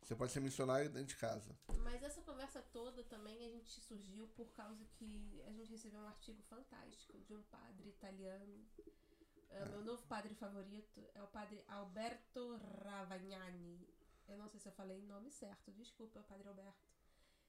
Você 0.03 0.17
pode 0.17 0.33
ser 0.33 0.41
missionário 0.41 0.91
dentro 0.91 1.09
de 1.09 1.17
casa. 1.17 1.57
Mas 1.79 2.03
essa 2.03 2.21
conversa 2.23 2.61
toda 2.73 3.05
também 3.05 3.47
a 3.47 3.49
gente 3.49 3.81
surgiu 3.81 4.27
por 4.29 4.53
causa 4.53 4.85
que 4.99 5.41
a 5.47 5.53
gente 5.53 5.71
recebeu 5.71 6.01
um 6.01 6.09
artigo 6.09 6.43
fantástico 6.51 7.19
de 7.21 7.35
um 7.35 7.43
padre 7.43 7.89
italiano. 7.89 8.67
É. 9.49 9.65
Meu 9.67 9.83
novo 9.83 10.03
padre 10.09 10.35
favorito 10.35 11.09
é 11.15 11.23
o 11.23 11.27
padre 11.29 11.63
Alberto 11.69 12.59
Ravagnani. 12.85 13.87
Eu 14.29 14.39
não 14.39 14.49
sei 14.49 14.61
se 14.61 14.69
eu 14.69 14.73
falei 14.73 14.99
o 14.99 15.07
nome 15.07 15.31
certo, 15.31 15.73
desculpa, 15.73 16.23
padre 16.23 16.49
Alberto. 16.49 16.93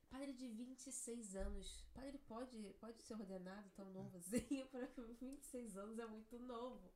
Padre 0.10 0.34
de 0.34 0.48
26 0.48 1.36
anos. 1.36 1.84
Padre 1.94 2.20
pode, 2.20 2.58
pode 2.80 3.02
ser 3.02 3.16
ordenado 3.16 3.70
tão 3.72 3.92
novo 3.92 4.18
assim? 4.18 4.66
Para 4.72 4.88
26 5.20 5.76
anos 5.76 5.98
é 5.98 6.06
muito 6.06 6.38
novo. 6.38 6.92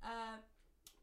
Ah, 0.00 0.42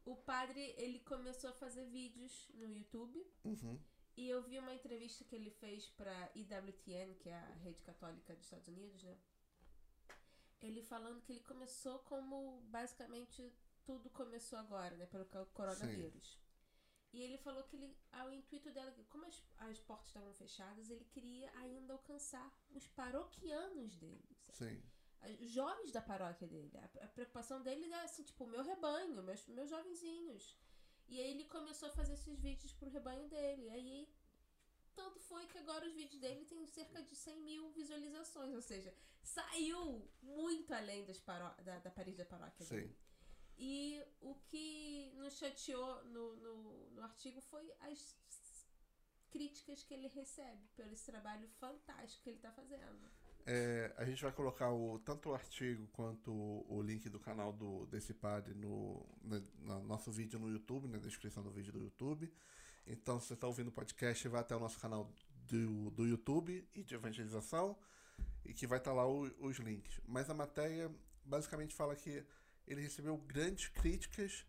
o 0.04 0.16
padre, 0.16 0.74
ele 0.76 0.98
começou 1.00 1.50
a 1.50 1.52
fazer 1.54 1.86
vídeos 1.86 2.50
no 2.54 2.68
YouTube. 2.68 3.24
Uhum. 3.44 3.78
E 4.16 4.28
eu 4.28 4.42
vi 4.42 4.58
uma 4.58 4.74
entrevista 4.74 5.24
que 5.24 5.34
ele 5.34 5.50
fez 5.50 5.88
para 5.88 6.30
IWTN, 6.34 7.14
que 7.18 7.28
é 7.28 7.34
a 7.34 7.54
rede 7.62 7.82
católica 7.82 8.34
dos 8.34 8.44
Estados 8.44 8.68
Unidos, 8.68 9.02
né? 9.02 9.16
Ele 10.60 10.82
falando 10.82 11.20
que 11.22 11.32
ele 11.32 11.40
começou 11.40 11.98
como 12.00 12.60
basicamente 12.68 13.52
tudo 13.84 14.08
começou 14.10 14.58
agora, 14.58 14.96
né? 14.96 15.06
Pelo 15.06 15.24
coronavírus. 15.52 16.32
Sim. 16.32 16.43
E 17.14 17.22
ele 17.22 17.38
falou 17.38 17.62
que 17.64 17.76
ele, 17.76 17.96
ao 18.12 18.32
intuito 18.32 18.70
dela, 18.72 18.92
como 19.08 19.24
as, 19.26 19.42
as 19.58 19.78
portas 19.80 20.08
estavam 20.08 20.32
fechadas, 20.34 20.90
ele 20.90 21.04
queria 21.04 21.50
ainda 21.58 21.92
alcançar 21.92 22.52
os 22.72 22.86
paroquianos 22.88 23.96
dele. 23.96 24.36
Sabe? 24.50 24.58
Sim 24.58 24.94
os 25.40 25.50
jovens 25.50 25.90
da 25.90 26.02
paróquia 26.02 26.46
dele. 26.46 26.70
A, 26.76 27.04
a 27.04 27.08
preocupação 27.08 27.62
dele 27.62 27.90
é 27.90 28.02
assim, 28.02 28.22
tipo, 28.22 28.44
o 28.44 28.46
meu 28.46 28.62
rebanho, 28.62 29.22
meus, 29.22 29.46
meus 29.48 29.70
jovenzinhos. 29.70 30.56
E 31.08 31.20
aí 31.20 31.30
ele 31.30 31.44
começou 31.44 31.88
a 31.88 31.92
fazer 31.92 32.14
esses 32.14 32.38
vídeos 32.38 32.72
pro 32.72 32.90
rebanho 32.90 33.28
dele. 33.28 33.70
Aí 33.70 34.08
tanto 34.94 35.18
foi 35.20 35.46
que 35.46 35.58
agora 35.58 35.86
os 35.86 35.94
vídeos 35.94 36.20
dele 36.20 36.44
têm 36.44 36.66
cerca 36.66 37.02
de 37.02 37.14
100 37.14 37.40
mil 37.40 37.70
visualizações. 37.70 38.54
Ou 38.54 38.62
seja, 38.62 38.94
saiu 39.22 40.08
muito 40.22 40.72
além 40.72 41.04
das 41.04 41.18
paró 41.18 41.54
da, 41.62 41.78
da 41.78 41.90
parede 41.90 42.18
da 42.18 42.24
paróquia 42.24 42.64
Sim. 42.64 42.76
dele. 42.76 42.96
E 43.56 44.02
o 44.20 44.34
que 44.46 45.12
nos 45.16 45.38
chateou 45.38 46.04
no, 46.06 46.36
no, 46.36 46.90
no 46.90 47.02
artigo 47.02 47.40
foi 47.40 47.72
as 47.80 48.16
críticas 49.30 49.82
que 49.82 49.94
ele 49.94 50.08
recebe 50.08 50.62
pelo 50.76 50.92
esse 50.92 51.10
trabalho 51.10 51.48
fantástico 51.58 52.22
que 52.22 52.30
ele 52.30 52.36
está 52.36 52.52
fazendo. 52.52 53.10
É, 53.46 53.92
a 53.98 54.04
gente 54.04 54.22
vai 54.22 54.32
colocar 54.32 54.70
o, 54.72 54.98
tanto 55.00 55.28
o 55.28 55.34
artigo 55.34 55.86
quanto 55.88 56.32
o, 56.32 56.66
o 56.68 56.82
link 56.82 57.08
do 57.10 57.20
canal 57.20 57.52
do, 57.52 57.84
desse 57.86 58.14
padre 58.14 58.54
no, 58.54 59.04
no, 59.22 59.40
no, 59.58 59.82
nosso 59.82 60.10
vídeo 60.10 60.38
no 60.38 60.48
YouTube, 60.48 60.88
na 60.88 60.98
descrição 60.98 61.42
do 61.42 61.50
vídeo 61.50 61.72
do 61.72 61.80
YouTube. 61.80 62.32
Então, 62.86 63.20
se 63.20 63.28
você 63.28 63.34
está 63.34 63.46
ouvindo 63.46 63.68
o 63.68 63.72
podcast, 63.72 64.28
vai 64.28 64.40
até 64.40 64.56
o 64.56 64.60
nosso 64.60 64.78
canal 64.78 65.12
do, 65.46 65.90
do 65.90 66.06
YouTube 66.06 66.66
e 66.74 66.82
de 66.82 66.94
evangelização, 66.94 67.76
e 68.44 68.54
que 68.54 68.66
vai 68.66 68.78
estar 68.78 68.92
tá 68.92 68.96
lá 68.96 69.06
o, 69.06 69.24
os 69.44 69.58
links. 69.58 70.00
Mas 70.06 70.30
a 70.30 70.34
matéria 70.34 70.90
basicamente 71.24 71.74
fala 71.74 71.94
que 71.96 72.24
ele 72.66 72.82
recebeu 72.82 73.16
grandes 73.16 73.68
críticas, 73.68 74.46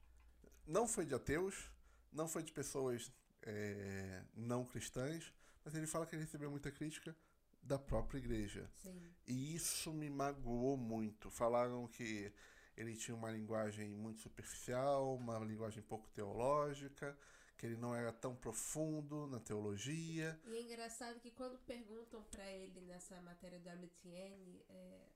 não 0.66 0.88
foi 0.88 1.06
de 1.06 1.14
ateus, 1.14 1.72
não 2.12 2.28
foi 2.28 2.44
de 2.44 2.52
pessoas 2.52 3.12
é, 3.42 4.24
não 4.34 4.66
cristãs, 4.66 5.34
mas 5.64 5.76
ele 5.76 5.88
fala 5.88 6.06
que 6.06 6.16
ele 6.16 6.24
recebeu 6.24 6.50
muita 6.50 6.72
crítica 6.72 7.16
da 7.62 7.80
própria 7.80 8.20
igreja. 8.20 8.70
Sim. 8.76 9.02
E 9.28 9.56
isso 9.56 9.92
me 9.92 10.10
magoou 10.10 10.78
muito. 10.78 11.30
Falaram 11.32 11.88
que 11.88 12.32
ele 12.78 12.96
tinha 12.96 13.16
uma 13.16 13.32
linguagem 13.32 13.90
muito 13.96 14.20
superficial, 14.20 15.16
uma 15.16 15.40
linguagem 15.40 15.82
pouco 15.82 16.08
teológica, 16.10 17.18
que 17.58 17.66
ele 17.66 17.78
não 17.78 17.96
era 17.96 18.12
tão 18.12 18.36
profundo 18.36 19.28
na 19.28 19.40
teologia. 19.40 20.40
E 20.46 20.56
é 20.56 20.62
engraçado 20.62 21.20
que 21.20 21.32
quando 21.32 21.58
perguntam 21.60 22.22
para 22.24 22.46
ele 22.52 22.82
nessa 22.82 23.20
matéria 23.22 23.60
do 23.60 23.70
WTN 23.70 24.64
é, 24.70 25.10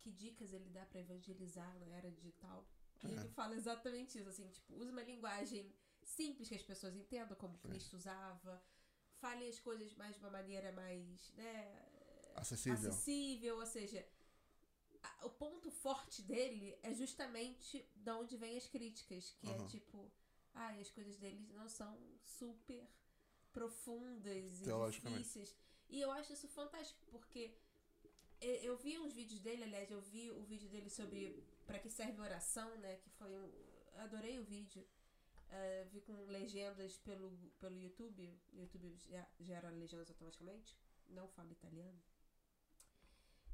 que 0.00 0.10
dicas 0.10 0.52
ele 0.52 0.70
dá 0.70 0.84
para 0.86 1.00
evangelizar 1.00 1.78
na 1.78 1.86
era 1.86 2.10
digital, 2.10 2.66
e 3.04 3.12
ele 3.12 3.28
fala 3.28 3.54
exatamente 3.54 4.18
isso, 4.18 4.28
assim, 4.28 4.48
tipo, 4.50 4.74
usa 4.74 4.90
uma 4.90 5.02
linguagem 5.02 5.72
simples 6.02 6.48
que 6.48 6.54
as 6.54 6.62
pessoas 6.62 6.94
entendam, 6.96 7.36
como 7.36 7.58
Cristo 7.58 7.96
usava, 7.96 8.62
fale 9.20 9.48
as 9.48 9.58
coisas 9.60 9.94
mais 9.94 10.14
de 10.14 10.20
uma 10.20 10.30
maneira 10.30 10.72
mais, 10.72 11.32
né, 11.34 11.54
Acessível. 12.34 12.74
acessível, 12.74 13.56
ou 13.58 13.66
seja, 13.66 14.06
a- 15.02 15.26
o 15.26 15.30
ponto 15.30 15.70
forte 15.70 16.22
dele 16.22 16.78
é 16.82 16.92
justamente 16.94 17.88
de 17.94 18.10
onde 18.10 18.36
vem 18.36 18.56
as 18.56 18.66
críticas, 18.68 19.32
que 19.38 19.48
é 19.48 19.54
Aham. 19.54 19.66
tipo, 19.68 20.12
ah, 20.54 20.70
as 20.80 20.90
coisas 20.90 21.16
dele 21.18 21.46
não 21.52 21.68
são 21.68 21.98
super 22.24 22.86
profundas 23.52 24.62
e 24.62 24.90
difíceis. 24.90 25.56
E 25.88 26.00
eu 26.00 26.10
acho 26.10 26.32
isso 26.32 26.48
fantástico, 26.48 27.00
porque 27.10 27.56
eu 28.40 28.76
vi 28.76 28.98
uns 28.98 29.12
vídeos 29.12 29.40
dele, 29.40 29.64
aliás, 29.64 29.90
eu 29.90 30.00
vi 30.00 30.30
o 30.30 30.42
vídeo 30.42 30.68
dele 30.68 30.88
sobre 30.88 31.44
para 31.66 31.78
que 31.78 31.90
serve 31.90 32.20
oração, 32.20 32.76
né, 32.78 32.96
que 32.96 33.10
foi 33.10 33.34
um 33.34 33.50
adorei 33.98 34.38
o 34.38 34.44
vídeo. 34.44 34.86
Ah, 35.50 35.84
vi 35.90 36.00
com 36.00 36.26
legendas 36.26 36.98
pelo, 36.98 37.30
pelo 37.58 37.78
YouTube. 37.78 38.38
O 38.52 38.60
YouTube 38.60 38.94
gera 39.40 39.70
legendas 39.70 40.10
automaticamente. 40.10 40.76
Não 41.08 41.28
falo 41.28 41.50
italiano. 41.52 42.00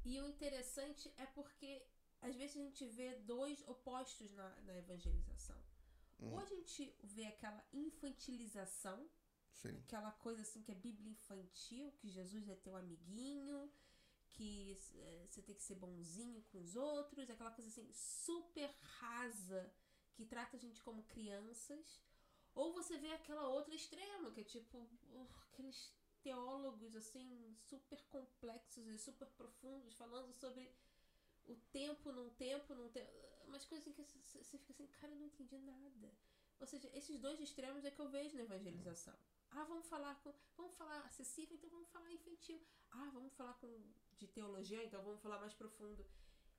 E 0.03 0.19
o 0.19 0.27
interessante 0.27 1.11
é 1.17 1.25
porque 1.25 1.83
às 2.21 2.35
vezes 2.35 2.57
a 2.57 2.59
gente 2.59 2.85
vê 2.87 3.15
dois 3.19 3.65
opostos 3.67 4.31
na, 4.31 4.49
na 4.61 4.77
evangelização. 4.77 5.57
Hum. 6.19 6.31
Ou 6.31 6.39
a 6.39 6.45
gente 6.45 6.95
vê 7.03 7.25
aquela 7.25 7.63
infantilização, 7.73 9.09
Sim. 9.53 9.77
aquela 9.85 10.11
coisa 10.11 10.41
assim 10.41 10.61
que 10.61 10.71
é 10.71 10.75
Bíblia 10.75 11.11
infantil, 11.11 11.91
que 11.93 12.09
Jesus 12.09 12.47
é 12.49 12.55
teu 12.55 12.75
amiguinho, 12.75 13.71
que 14.35 14.77
eh, 14.95 15.25
você 15.29 15.41
tem 15.41 15.55
que 15.55 15.63
ser 15.63 15.75
bonzinho 15.75 16.41
com 16.51 16.59
os 16.59 16.75
outros, 16.75 17.29
aquela 17.29 17.51
coisa 17.51 17.69
assim 17.69 17.89
super 17.93 18.69
rasa 18.99 19.71
que 20.13 20.25
trata 20.25 20.57
a 20.57 20.59
gente 20.59 20.81
como 20.81 21.03
crianças. 21.03 22.01
Ou 22.53 22.73
você 22.73 22.97
vê 22.97 23.11
aquela 23.13 23.47
outra 23.49 23.73
extrema, 23.75 24.31
que 24.31 24.41
é 24.41 24.43
tipo 24.43 24.77
uh, 24.77 25.27
aqueles 25.51 25.93
teólogos 26.21 26.95
assim 26.95 27.55
super 27.69 28.01
complexos 28.05 28.87
e 28.87 28.97
super 28.97 29.27
profundos 29.29 29.93
falando 29.93 30.33
sobre 30.33 30.73
o 31.45 31.55
tempo 31.71 32.11
num 32.11 32.29
tempo, 32.31 32.73
num 32.73 32.89
tempo, 32.89 33.11
umas 33.45 33.65
coisas 33.65 33.87
em 33.87 33.93
que 33.93 34.03
você 34.03 34.57
fica 34.57 34.73
assim, 34.73 34.87
cara, 34.87 35.13
eu 35.13 35.19
não 35.19 35.27
entendi 35.27 35.57
nada. 35.59 36.11
Ou 36.59 36.65
seja, 36.65 36.89
esses 36.93 37.19
dois 37.19 37.39
extremos 37.39 37.85
é 37.85 37.91
que 37.91 37.99
eu 37.99 38.09
vejo 38.09 38.35
na 38.35 38.43
evangelização. 38.43 39.17
Ah, 39.51 39.63
vamos 39.63 39.87
falar 39.87 40.15
com, 40.23 40.33
vamos 40.57 40.75
falar 40.75 40.99
acessível, 41.05 41.55
então 41.55 41.69
vamos 41.69 41.89
falar 41.89 42.11
infantil. 42.11 42.61
Ah, 42.91 43.09
vamos 43.13 43.33
falar 43.33 43.53
com 43.55 43.67
de 44.17 44.27
teologia, 44.27 44.83
então 44.83 45.01
vamos 45.03 45.21
falar 45.21 45.39
mais 45.39 45.53
profundo. 45.53 46.05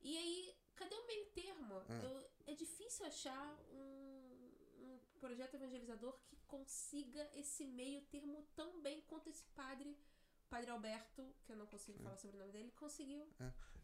E 0.02 0.16
aí, 0.16 0.54
cadê 0.74 0.94
o 0.94 1.06
meio 1.06 1.26
termo? 1.30 1.74
É. 1.88 2.04
Eu- 2.06 2.30
é 2.46 2.54
difícil 2.54 3.06
achar 3.06 3.54
um, 3.72 4.50
um 4.78 5.00
projeto 5.18 5.54
evangelizador 5.54 6.18
que 6.26 6.36
consiga 6.46 7.28
esse 7.34 7.64
meio 7.64 8.02
termo 8.06 8.46
tão 8.54 8.80
bem 8.82 9.00
quanto 9.02 9.28
esse 9.28 9.42
padre, 9.54 9.96
padre 10.48 10.70
Alberto, 10.70 11.34
que 11.44 11.52
eu 11.52 11.56
não 11.56 11.66
consigo 11.66 11.98
falar 11.98 12.16
sobre 12.16 12.36
o 12.36 12.40
nome 12.40 12.52
dele, 12.52 12.70
conseguiu. 12.72 13.26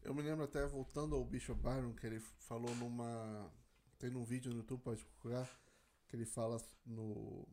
Eu 0.01 0.13
me 0.13 0.21
lembro 0.21 0.43
até, 0.45 0.65
voltando 0.65 1.15
ao 1.15 1.23
Bishop 1.25 1.59
Byron, 1.61 1.93
que 1.95 2.05
ele 2.05 2.19
falou 2.19 2.73
numa. 2.75 3.51
Tem 3.97 4.09
num 4.09 4.23
vídeo 4.25 4.51
no 4.51 4.57
YouTube, 4.57 4.81
pode 4.83 5.03
procurar, 5.05 5.49
que 6.07 6.15
ele 6.15 6.25
fala 6.25 6.57
no 6.85 7.47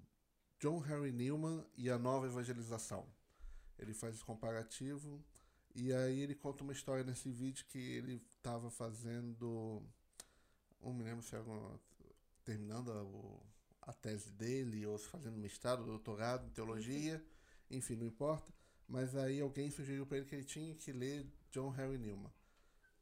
John 0.60 0.84
Henry 0.84 1.10
Newman 1.12 1.64
e 1.76 1.90
a 1.90 1.98
nova 1.98 2.26
evangelização. 2.26 3.06
Ele 3.78 3.94
faz 3.94 4.14
esse 4.14 4.24
comparativo 4.24 5.24
e 5.74 5.92
aí 5.92 6.20
ele 6.20 6.34
conta 6.34 6.62
uma 6.62 6.72
história 6.72 7.02
nesse 7.02 7.30
vídeo 7.30 7.64
que 7.66 7.78
ele 7.78 8.22
estava 8.36 8.70
fazendo. 8.70 9.82
Não 10.82 10.92
me 10.92 11.02
lembro 11.02 11.22
se 11.24 11.34
era 11.34 11.44
uma- 11.44 11.80
terminando 12.44 12.92
a, 12.92 13.02
o- 13.02 13.42
a 13.82 13.92
tese 13.92 14.30
dele 14.32 14.84
ou 14.86 14.98
se 14.98 15.08
fazendo 15.08 15.36
mestrado, 15.38 15.84
doutorado 15.84 16.46
em 16.46 16.50
teologia, 16.50 17.24
enfim, 17.70 17.96
não 17.96 18.06
importa. 18.06 18.52
Mas 18.86 19.14
aí 19.16 19.40
alguém 19.40 19.70
sugeriu 19.70 20.04
para 20.04 20.18
ele 20.18 20.26
que 20.26 20.34
ele 20.34 20.44
tinha 20.44 20.74
que 20.74 20.92
ler 20.92 21.26
John 21.50 21.72
Henry 21.74 21.96
Newman, 21.98 22.30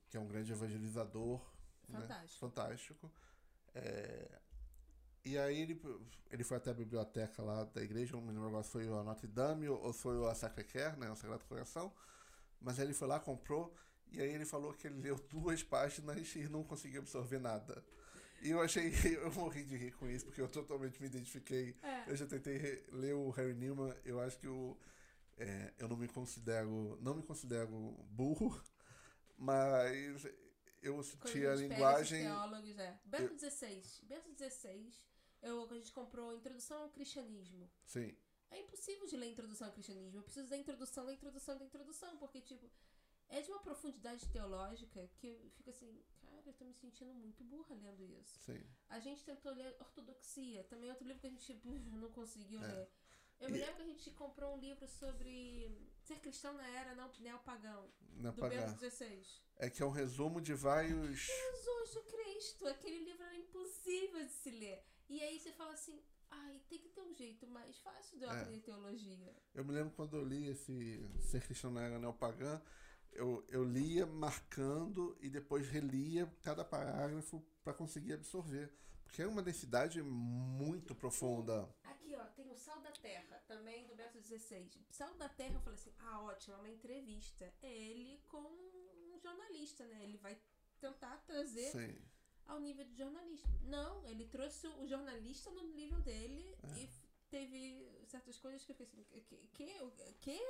que 0.09 0.17
é 0.17 0.21
um 0.21 0.29
grande 0.29 0.53
evangelizador 0.53 1.41
né? 1.89 2.01
Fantástico. 2.03 2.39
fantástico. 2.39 3.13
É, 3.75 4.41
E 5.29 5.37
aí 5.37 5.61
ele, 5.61 5.79
ele 6.31 6.43
foi 6.43 6.57
até 6.57 6.71
a 6.71 6.75
biblioteca 6.75 7.43
lá 7.43 7.63
da 7.65 7.83
igreja, 7.83 8.17
não 8.17 8.23
me 8.23 8.33
lembro 8.33 8.49
agora 8.49 8.63
se 8.63 8.71
foi 8.71 8.89
a 8.89 9.03
Notre 9.03 9.27
Dame 9.27 9.69
ou 9.69 9.93
foi 9.93 10.27
a 10.27 10.35
Sacré-Cœur, 10.35 10.97
né, 10.97 11.11
o 11.11 11.17
Sagrado 11.17 11.45
Coração. 11.45 11.93
Mas 12.59 12.79
aí 12.79 12.87
ele 12.87 12.95
foi 12.95 13.07
lá, 13.07 13.21
comprou, 13.21 13.75
e 14.11 14.23
aí 14.23 14.31
ele 14.31 14.47
falou 14.47 14.73
que 14.73 14.87
ele 14.87 15.03
leu 15.03 15.17
duas 15.29 15.63
páginas 15.63 16.35
e 16.35 16.49
não 16.49 16.65
conseguiu 16.65 17.03
absorver 17.03 17.39
nada. 17.39 17.85
E 18.41 18.49
eu 18.49 18.63
achei, 18.63 18.91
eu 19.23 19.31
morri 19.33 19.65
de 19.65 19.77
rir 19.77 19.93
com 19.93 20.09
isso, 20.09 20.25
porque 20.25 20.41
eu 20.41 20.49
totalmente 20.49 20.99
me 20.99 21.09
identifiquei. 21.09 21.77
É. 21.83 22.11
Eu 22.11 22.17
já 22.17 22.27
tentei 22.27 22.83
ler 22.91 23.15
o 23.15 23.29
Harry 23.31 23.55
Newman, 23.55 23.95
eu 24.07 24.19
acho 24.19 24.39
que 24.39 24.49
o, 24.49 24.79
é, 25.37 25.75
eu 25.79 25.89
não 25.89 25.97
me 25.99 26.09
considero, 26.09 26.99
não 27.03 27.15
me 27.15 27.23
considero 27.23 27.71
burro, 28.11 28.59
mas 29.37 30.25
eu 30.83 30.95
Quando 30.95 31.05
senti 31.05 31.47
a 31.47 31.55
linguagem... 31.55 32.23
teólogos, 32.23 32.79
é. 32.79 32.99
Bento 33.05 33.39
XVI. 33.39 33.83
Bento 34.05 34.35
XVI, 34.39 34.91
eu, 35.43 35.65
a 35.71 35.75
gente 35.75 35.93
comprou 35.93 36.33
Introdução 36.35 36.83
ao 36.83 36.91
Cristianismo. 36.91 37.71
Sim, 37.85 38.17
É 38.51 38.59
impossível 38.61 39.07
de 39.07 39.17
ler 39.17 39.31
Introdução 39.31 39.67
ao 39.69 39.73
Cristianismo. 39.73 40.19
Eu 40.19 40.23
preciso 40.23 40.49
da 40.49 40.57
introdução, 40.57 41.05
da 41.05 41.13
introdução, 41.13 41.59
da 41.59 41.65
introdução, 41.65 42.17
porque, 42.17 42.41
tipo, 42.41 42.71
é 43.29 43.43
de 43.43 43.51
uma 43.51 43.61
profundidade 43.61 44.27
teológica 44.29 45.07
que 45.17 45.27
eu 45.27 45.51
fico 45.51 45.69
assim, 45.71 46.03
cara, 46.23 46.43
eu 46.47 46.53
tô 46.55 46.65
me 46.65 46.73
sentindo 46.75 47.13
muito 47.15 47.45
burra 47.45 47.75
lendo 47.77 48.05
isso. 48.21 48.39
sim. 48.43 48.65
A 48.89 48.99
gente 49.01 49.23
tentou 49.25 49.53
ler 49.53 49.77
Ortodoxia, 49.79 50.65
também 50.65 50.89
é 50.89 50.93
outro 50.93 51.07
livro 51.07 51.21
que 51.21 51.27
a 51.27 51.31
gente 51.31 51.53
buf, 51.55 51.79
não 51.93 52.11
conseguiu 52.11 52.63
É. 52.65 52.67
ler. 52.67 52.89
Eu 53.41 53.51
me 53.51 53.59
lembro 53.59 53.77
que 53.77 53.83
a 53.83 53.87
gente 53.87 54.11
comprou 54.13 54.57
um 54.57 54.59
livro 54.59 54.85
sobre 54.89 55.71
ser 56.03 56.19
cristão 56.19 56.55
na 56.55 56.67
era 56.71 56.93
neopagão, 57.21 57.89
é 58.17 58.17
do. 58.17 58.67
Bento 58.67 58.91
XVI. 58.91 59.25
É 59.57 59.71
que 59.71 59.81
é 59.81 59.87
um 59.87 59.91
resumo 59.91 60.41
de 60.41 60.55
vários. 60.55 61.21
Jesus 61.21 61.95
do 61.95 62.03
Cristo, 62.03 62.67
aquele 62.67 62.99
livro 63.05 63.23
era 63.23 63.37
impossível 63.37 64.25
de 64.25 64.33
se 64.33 64.51
ler. 64.51 64.83
E 65.09 65.23
aí 65.23 65.39
você 65.39 65.53
fala 65.53 65.73
assim, 65.73 66.03
ai, 66.31 66.61
tem 66.69 66.79
que 66.79 66.89
ter 66.91 67.01
um 67.03 67.15
jeito 67.15 67.47
mais 67.47 67.79
fácil 67.79 68.19
de 68.19 68.25
eu 68.25 68.31
É. 68.31 68.41
aprender 68.41 68.61
teologia. 68.61 69.35
Eu 69.55 69.65
me 69.65 69.73
lembro 69.73 69.93
quando 69.95 70.17
eu 70.17 70.25
li 70.25 70.49
esse 70.49 71.01
Ser 71.21 71.43
Cristão 71.43 71.71
na 71.71 71.83
Era 71.83 71.99
Neopagã, 71.99 72.61
eu, 73.13 73.45
eu 73.49 73.65
lia 73.65 74.07
marcando 74.07 75.17
e 75.21 75.31
depois 75.31 75.67
relia 75.69 76.27
cada 76.43 76.65
parágrafo 76.65 77.41
para 77.65 77.73
conseguir 77.75 78.13
absorver. 78.13 78.73
Porque 79.05 79.23
é 79.23 79.27
uma 79.27 79.43
densidade 79.43 80.03
muito 80.03 80.95
profunda. 80.95 81.67
Aqui, 81.85 82.15
ó, 82.15 82.25
tem 82.27 82.51
o 82.51 82.57
Sal 82.57 82.79
da 82.83 82.93
Terra, 82.93 83.43
também 83.49 83.87
do 83.87 83.95
Bento 83.97 84.21
XVI. 84.21 84.69
Sal 84.91 85.15
da 85.15 85.31
Terra, 85.31 85.55
eu 85.55 85.61
falei 85.63 85.79
assim, 85.79 85.95
ah, 86.01 86.21
ótimo, 86.25 86.55
é 86.57 86.59
uma 86.59 86.69
entrevista. 86.69 87.51
É 87.63 87.73
ele 87.73 88.21
com 88.29 88.43
um 88.43 89.19
jornalista, 89.19 89.87
né? 89.87 90.05
Ele 90.05 90.19
vai 90.19 90.39
tentar 90.79 91.17
trazer 91.27 91.71
Sim. 91.73 91.97
Ao 92.49 92.59
nível 92.61 92.85
de 92.85 92.95
jornalista. 92.97 93.49
Não, 93.63 94.05
ele 94.09 94.25
trouxe 94.27 94.67
o 94.67 94.87
jornalista 94.87 95.51
no 95.53 95.63
nível 95.75 96.01
dele 96.01 96.57
É. 96.75 96.79
e 96.83 96.91
teve 97.31 97.87
certas 98.07 98.39
coisas 98.39 98.65
que 98.65 98.73
eu 98.73 98.77
fiquei 98.77 98.95
assim, 98.95 99.05
que? 99.13 99.37
que, 99.49 99.83
o 99.83 99.91
que? 100.19 100.41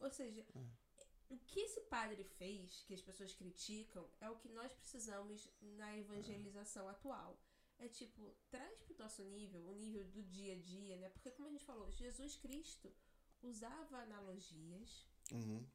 Ou 0.00 0.10
seja, 0.10 0.40
É. 0.54 1.04
o 1.30 1.38
que 1.38 1.60
esse 1.60 1.80
padre 1.82 2.22
fez, 2.24 2.84
que 2.86 2.94
as 2.94 3.02
pessoas 3.02 3.34
criticam, 3.34 4.08
é 4.20 4.30
o 4.30 4.36
que 4.36 4.48
nós 4.48 4.72
precisamos 4.72 5.48
na 5.60 5.96
evangelização 5.98 6.88
atual. 6.88 7.38
É 7.78 7.88
tipo, 7.88 8.36
traz 8.50 8.80
pro 8.82 8.96
nosso 8.96 9.24
nível, 9.24 9.60
o 9.66 9.74
nível 9.74 10.04
do 10.04 10.22
dia 10.22 10.54
a 10.54 10.58
dia, 10.58 10.96
né? 10.98 11.08
Porque 11.08 11.30
como 11.32 11.48
a 11.48 11.50
gente 11.50 11.64
falou, 11.64 11.90
Jesus 11.90 12.36
Cristo 12.36 12.94
usava 13.42 13.98
analogias 13.98 15.06
Uhum. 15.32 15.66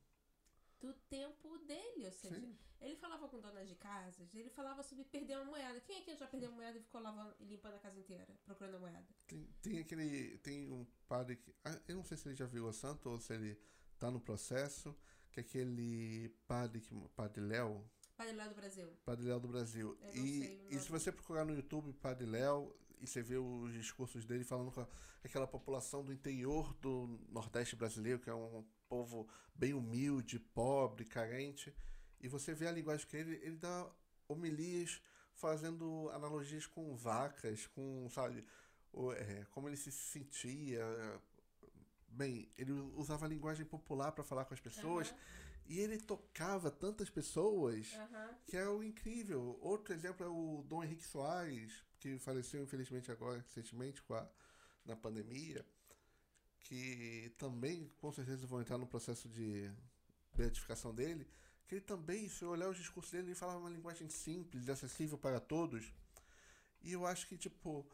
Do 0.80 0.94
tempo 1.10 1.58
dele, 1.60 2.06
ou 2.06 2.12
seja, 2.12 2.40
Sim. 2.40 2.58
ele 2.82 2.96
falava 2.96 3.28
com 3.28 3.40
donas 3.40 3.68
de 3.68 3.76
casas, 3.76 4.34
ele 4.34 4.50
falava 4.50 4.82
sobre 4.82 5.04
perder 5.04 5.36
uma 5.38 5.46
moeda. 5.46 5.80
Quem 5.82 5.98
aqui 6.00 6.16
já 6.16 6.28
perdeu 6.28 6.50
uma 6.50 6.58
moeda 6.58 6.78
e 6.78 6.82
ficou 6.82 7.02
lavando 7.02 7.36
e 7.40 7.46
limpando 7.46 7.76
a 7.76 7.80
casa 7.80 8.00
inteira, 8.00 8.28
procurando 8.46 8.76
a 8.76 8.80
moeda? 8.80 9.06
Tem, 9.28 9.48
tem 9.62 9.80
aquele. 9.80 10.38
Tem 10.40 10.72
um 10.72 10.86
padre 11.08 11.36
que. 11.36 11.54
ah, 11.66 11.80
Eu 11.88 11.98
não 11.98 12.04
sei 12.04 12.18
se 12.18 12.28
ele 12.28 12.36
já 12.36 12.46
virou 12.46 12.72
santo 12.72 13.10
ou 13.10 13.20
se 13.20 13.34
ele 13.34 13.60
tá 13.98 14.10
no 14.10 14.20
processo. 14.20 14.96
Que 15.32 15.42
é 15.42 15.44
aquele 15.44 16.30
padre 16.48 16.82
que. 16.82 16.96
Padre 17.16 17.42
Léo. 17.42 17.88
Padre 18.18 18.34
lá 18.34 18.48
do 18.48 18.56
Brasil. 18.56 18.90
Padre 19.06 19.26
Léo 19.28 19.40
do 19.40 19.48
Brasil. 19.48 19.98
E, 20.14 20.68
o 20.72 20.76
e 20.76 20.80
se 20.80 20.90
você 20.90 21.12
procurar 21.12 21.46
no 21.46 21.54
YouTube 21.54 21.94
Padre 21.94 22.26
Léo 22.26 22.76
e 23.00 23.08
você 23.08 23.22
vê 23.22 23.38
os 23.38 23.72
discursos 23.74 24.26
dele 24.26 24.44
falando 24.44 24.72
com 24.72 24.86
aquela 25.24 25.48
população 25.48 26.04
do 26.04 26.12
interior 26.12 26.74
do 26.76 27.20
Nordeste 27.30 27.76
brasileiro, 27.76 28.20
que 28.20 28.30
é 28.30 28.34
um 28.34 28.66
povo 28.90 29.30
bem 29.54 29.74
humilde, 29.74 30.40
pobre, 30.40 31.06
carente, 31.06 31.74
e 32.20 32.28
você 32.28 32.54
vê 32.54 32.68
a 32.68 32.72
linguagem 32.72 33.08
que 33.08 33.16
ele, 33.16 33.36
ele 33.44 33.56
dá 33.56 33.90
homilias 34.28 35.02
fazendo 35.34 36.10
analogias 36.10 36.66
com 36.66 36.96
vacas, 36.98 37.68
com, 37.68 38.10
sabe, 38.10 38.44
o, 38.92 39.14
é, 39.14 39.46
como 39.52 39.70
ele 39.70 39.78
se 39.78 39.92
sentia. 39.92 40.84
Bem, 42.08 42.52
ele 42.58 42.74
usava 42.96 43.26
a 43.26 43.30
linguagem 43.30 43.66
popular 43.66 44.12
para 44.12 44.24
falar 44.24 44.46
com 44.46 44.54
as 44.54 44.60
pessoas. 44.60 45.10
Aham. 45.10 45.20
E 45.68 45.80
ele 45.80 46.00
tocava 46.00 46.72
tantas 46.72 47.12
pessoas 47.12 47.94
Aham. 47.94 48.36
que 48.48 48.58
é 48.58 48.68
o 48.68 48.82
incrível. 48.82 49.60
Outro 49.62 49.94
exemplo 49.94 50.26
é 50.26 50.28
o 50.28 50.64
Dom 50.68 50.84
Henrique 50.84 51.04
Soares, 51.04 51.86
que 52.00 52.18
faleceu 52.18 52.64
infelizmente 52.64 53.12
agora, 53.12 53.38
recentemente, 53.48 54.02
com 54.02 54.16
a, 54.16 54.28
na 54.84 54.96
pandemia, 54.96 55.64
que 56.62 57.34
também 57.38 57.92
com 57.98 58.12
certeza 58.12 58.46
vão 58.48 58.62
entrar 58.62 58.78
no 58.78 58.88
processo 58.88 59.28
de 59.30 59.72
beatificação 60.36 60.94
dele, 60.94 61.28
que 61.68 61.76
ele 61.76 61.82
também, 61.82 62.30
se 62.30 62.44
eu 62.44 62.50
olhar 62.50 62.70
os 62.70 62.78
discursos 62.78 63.12
dele, 63.12 63.30
ele 63.30 63.36
falava 63.36 63.60
uma 63.60 63.70
linguagem 63.70 64.10
simples 64.10 64.70
acessível 64.70 65.18
para 65.18 65.40
todos. 65.40 65.94
E 66.84 66.94
eu 66.94 67.06
acho 67.06 67.28
que, 67.28 67.38
tipo, 67.38 67.86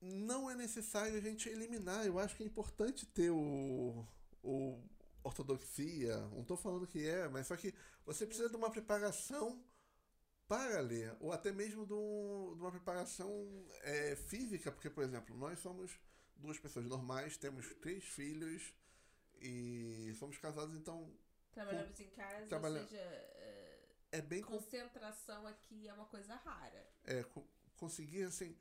não 0.00 0.50
é 0.50 0.54
necessário 0.54 1.16
a 1.16 1.20
gente 1.20 1.48
eliminar. 1.48 2.04
Eu 2.06 2.18
acho 2.18 2.36
que 2.36 2.42
é 2.42 2.46
importante 2.46 3.06
ter 3.06 3.30
o, 3.30 4.04
o 4.42 4.78
ortodoxia. 5.22 6.16
Não 6.32 6.40
estou 6.42 6.56
falando 6.56 6.86
que 6.86 7.06
é, 7.06 7.28
mas 7.28 7.46
só 7.46 7.56
que 7.56 7.74
você 8.04 8.26
precisa 8.26 8.48
de 8.50 8.56
uma 8.56 8.70
preparação 8.70 9.62
para 10.48 10.80
ler, 10.80 11.16
ou 11.20 11.32
até 11.32 11.52
mesmo 11.52 11.86
de, 11.86 11.94
um- 11.94 12.54
de 12.56 12.60
uma 12.62 12.70
preparação 12.70 13.30
é, 13.82 14.16
física, 14.16 14.72
porque, 14.72 14.90
por 14.90 15.04
exemplo, 15.04 15.36
nós 15.36 15.58
somos 15.60 15.92
duas 16.36 16.58
pessoas 16.58 16.86
normais, 16.86 17.36
temos 17.36 17.66
três 17.76 18.04
filhos 18.04 18.72
e 19.40 20.12
somos 20.18 20.38
casados, 20.38 20.74
então 20.74 21.12
Trabalhamos 21.52 22.00
em 22.00 22.08
casa, 22.10 22.46
Trabalha- 22.46 22.80
ou 22.80 22.88
seja, 22.88 23.00
é, 24.10 24.22
bem 24.22 24.42
com- 24.42 24.52
concentração 24.58 25.46
aqui 25.46 25.86
é 25.88 25.92
uma 25.92 26.06
coisa 26.06 26.34
rara. 26.36 26.86
é, 27.04 27.22
co- 27.24 27.46
conseguir 27.76 28.22
assim 28.24 28.56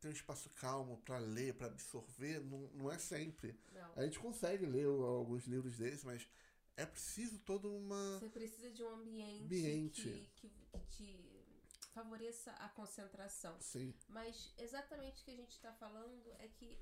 ter 0.00 0.08
um 0.08 0.12
espaço 0.12 0.50
calmo 0.50 0.98
para 0.98 1.18
ler, 1.18 1.54
para 1.54 1.68
absorver, 1.68 2.40
não, 2.40 2.58
não 2.74 2.92
é 2.92 2.98
sempre. 2.98 3.58
Não. 3.72 3.92
A 3.96 4.02
gente 4.04 4.18
consegue 4.18 4.66
ler 4.66 4.84
alguns 4.86 5.44
livros 5.46 5.78
desses, 5.78 6.04
mas 6.04 6.28
é 6.76 6.84
preciso 6.84 7.38
toda 7.38 7.66
uma 7.68 8.18
Você 8.18 8.28
precisa 8.28 8.70
de 8.70 8.82
um 8.84 8.90
ambiente, 8.90 9.42
Ambiente. 9.44 10.30
Que, 10.36 10.48
que, 10.48 10.50
que 10.50 10.78
te 10.90 11.88
favoreça 11.94 12.50
a 12.52 12.68
concentração. 12.70 13.56
sim, 13.60 13.94
Mas 14.08 14.52
exatamente 14.58 15.22
o 15.22 15.24
que 15.24 15.30
a 15.30 15.36
gente 15.36 15.52
está 15.52 15.72
falando 15.72 16.30
é 16.38 16.48
que 16.48 16.76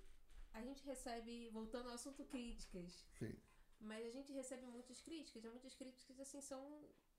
a 0.52 0.62
gente 0.62 0.85
recebe, 0.85 1.49
voltando 1.50 1.88
ao 1.88 1.94
assunto 1.94 2.25
críticas, 2.25 3.06
sim, 3.18 3.37
mas 3.80 4.06
a 4.06 4.11
gente 4.11 4.32
recebe 4.32 4.66
muitas 4.66 5.00
críticas, 5.00 5.44
e 5.44 5.49
muitas 5.50 5.75
críticas 5.75 6.21
assim 6.21 6.40
são 6.40 6.62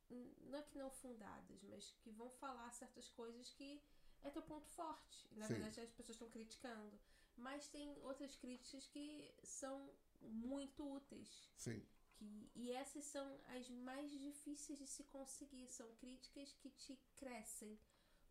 n- 0.10 0.34
não 0.50 0.60
é 0.60 0.63
que 0.63 0.78
não 0.78 0.90
fundadas, 0.90 1.62
mas 1.63 1.92
que 2.02 2.12
vão 2.12 2.30
falar 2.30 2.72
certas 2.72 3.10
coisas 3.10 3.50
que 3.52 3.82
é 4.24 4.30
teu 4.30 4.42
ponto 4.42 4.68
forte. 4.70 5.28
Na 5.36 5.48
Sim. 5.48 5.54
verdade 5.54 5.82
as 5.82 5.92
pessoas 5.92 6.16
estão 6.16 6.30
criticando. 6.30 6.98
Mas 7.36 7.68
tem 7.68 7.98
outras 8.04 8.36
críticas 8.36 8.88
que 8.88 9.34
são 9.44 9.90
muito 10.22 10.88
úteis. 10.90 11.52
sim, 11.58 11.84
Que, 12.18 12.52
e 12.56 12.72
essas 12.72 13.04
são 13.06 13.40
as 13.58 13.70
mais 13.70 14.12
difíceis 14.12 14.80
de 14.80 14.88
se 14.88 15.04
conseguir. 15.06 15.68
São 15.68 15.94
críticas 15.96 16.54
que 16.54 16.70
te 16.70 16.96
crescem. 17.16 17.78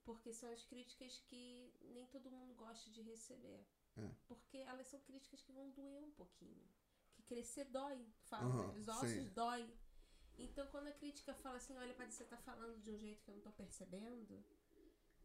Porque 0.05 0.33
são 0.33 0.51
as 0.51 0.65
críticas 0.65 1.19
que 1.29 1.73
nem 1.95 2.07
todo 2.07 2.31
mundo 2.31 2.55
gosta 2.55 2.91
de 2.91 3.03
receber. 3.03 3.65
É. 3.97 4.11
Porque 4.27 4.59
elas 4.59 4.87
são 4.89 5.01
críticas 5.01 5.43
que 5.43 5.53
vão 5.53 5.71
doer 5.71 6.05
um 6.05 6.13
pouquinho. 6.13 6.67
Que 7.15 7.23
crescer 7.23 7.65
dói, 7.65 8.07
fala. 8.25 8.69
Né? 8.69 8.79
Os 8.79 8.89
ossos 8.89 9.11
sim. 9.11 9.29
dói. 9.29 9.71
Então 10.39 10.67
quando 10.69 10.89
a 10.89 10.93
crítica 10.93 11.35
fala 11.35 11.57
assim, 11.57 11.77
olha, 11.77 11.95
Padre, 11.95 12.13
você 12.13 12.25
tá 12.25 12.37
falando 12.39 12.81
de 12.81 12.91
um 12.91 12.99
jeito 12.99 13.23
que 13.23 13.31
eu 13.31 13.35
não 13.35 13.43
tô 13.43 13.53
percebendo, 13.53 14.43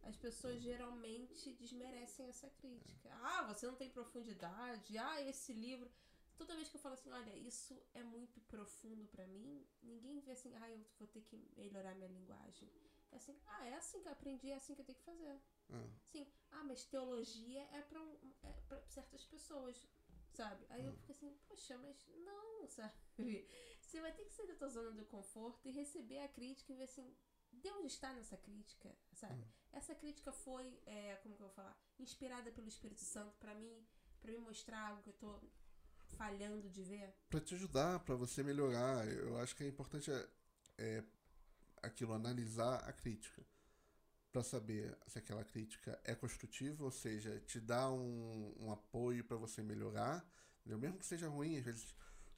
as 0.04 0.16
pessoas 0.16 0.62
geralmente 0.62 1.54
desmerecem 1.54 2.28
essa 2.28 2.50
crítica. 2.50 3.10
Ah, 3.22 3.44
você 3.44 3.66
não 3.68 3.76
tem 3.76 3.90
profundidade. 3.90 4.98
Ah, 4.98 5.22
esse 5.22 5.54
livro. 5.54 5.90
Toda 6.36 6.56
vez 6.56 6.70
que 6.70 6.78
eu 6.78 6.82
falo 6.82 6.94
assim, 6.94 7.12
olha, 7.12 7.36
isso 7.36 7.82
é 7.96 8.04
muito 8.04 8.40
profundo 8.42 9.08
pra 9.08 9.26
mim, 9.26 9.66
ninguém 9.82 10.20
vê 10.20 10.34
assim, 10.34 10.56
ah, 10.58 10.70
eu 10.70 10.86
vou 11.00 11.08
ter 11.08 11.22
que 11.22 11.36
melhorar 11.58 11.96
minha 11.96 12.10
linguagem. 12.10 12.72
É 13.12 13.16
assim, 13.16 13.36
ah, 13.48 13.66
é 13.66 13.74
assim 13.74 14.02
que 14.02 14.08
eu 14.08 14.12
aprendi, 14.12 14.52
é 14.52 14.56
assim 14.56 14.76
que 14.76 14.82
eu 14.82 14.86
tenho 14.86 15.00
que 15.00 15.04
fazer. 15.04 15.42
Ah, 15.70 15.88
Sim, 16.06 16.28
ah, 16.52 16.64
mas 16.64 16.86
teologia 16.86 17.62
é 17.74 17.82
pra, 17.82 18.02
um, 18.02 18.18
é 18.44 18.52
pra 18.68 18.82
certas 18.88 19.26
pessoas, 19.26 19.88
sabe? 20.34 20.66
Aí 20.70 20.86
eu 20.86 20.94
fico 20.94 21.12
assim, 21.12 21.38
poxa, 21.48 21.78
mas 21.78 22.06
não, 22.24 22.68
sabe? 22.70 22.94
Você 23.82 24.02
vai 24.02 24.14
ter 24.14 24.26
que 24.26 24.34
sair 24.34 24.48
da 24.48 24.56
tua 24.56 24.70
zona 24.70 24.92
do 24.92 25.06
conforto 25.06 25.68
e 25.68 25.72
receber 25.72 26.20
a 26.20 26.28
crítica 26.28 26.72
e 26.74 26.76
ver 26.76 26.84
assim, 26.84 27.16
Deus 27.52 27.86
está 27.86 28.14
nessa 28.14 28.38
crítica, 28.38 28.96
sabe? 29.14 29.46
Essa 29.72 29.96
crítica 29.96 30.32
foi, 30.32 30.80
é, 30.86 31.16
como 31.18 31.36
que 31.36 31.42
eu 31.42 31.48
vou 31.48 31.56
falar, 31.56 31.78
inspirada 32.00 32.52
pelo 32.52 32.68
Espírito 32.68 33.02
Santo 33.02 33.36
pra 33.38 33.54
mim, 33.56 33.86
para 34.22 34.32
me 34.32 34.40
mostrar 34.40 34.90
algo 34.90 35.04
que 35.04 35.10
eu 35.10 35.14
tô 35.14 35.42
falhando 36.18 36.70
de 36.70 36.84
ver. 36.84 37.14
para 37.30 37.42
te 37.42 37.56
ajudar, 37.56 38.00
para 38.00 38.16
você 38.16 38.44
melhorar. 38.44 39.08
Eu 39.08 39.38
acho 39.38 39.56
que 39.56 39.64
é 39.64 39.68
importante 39.68 40.12
é, 40.12 40.30
é 40.78 41.04
aquilo 41.82 42.14
analisar 42.14 42.78
a 42.88 42.94
crítica 42.94 43.46
para 44.32 44.44
saber 44.44 44.98
se 45.08 45.18
aquela 45.18 45.44
crítica 45.44 46.00
é 46.04 46.14
construtiva, 46.14 46.84
ou 46.84 46.92
seja, 46.92 47.40
te 47.42 47.60
dá 47.60 47.90
um, 47.90 48.54
um 48.60 48.72
apoio 48.72 49.24
para 49.24 49.38
você 49.38 49.62
melhorar, 49.64 50.26
entendeu? 50.60 50.80
mesmo 50.80 51.00
que 51.00 51.06
seja 51.06 51.28
ruim, 51.28 51.58
às 51.58 51.66
vezes 51.66 51.96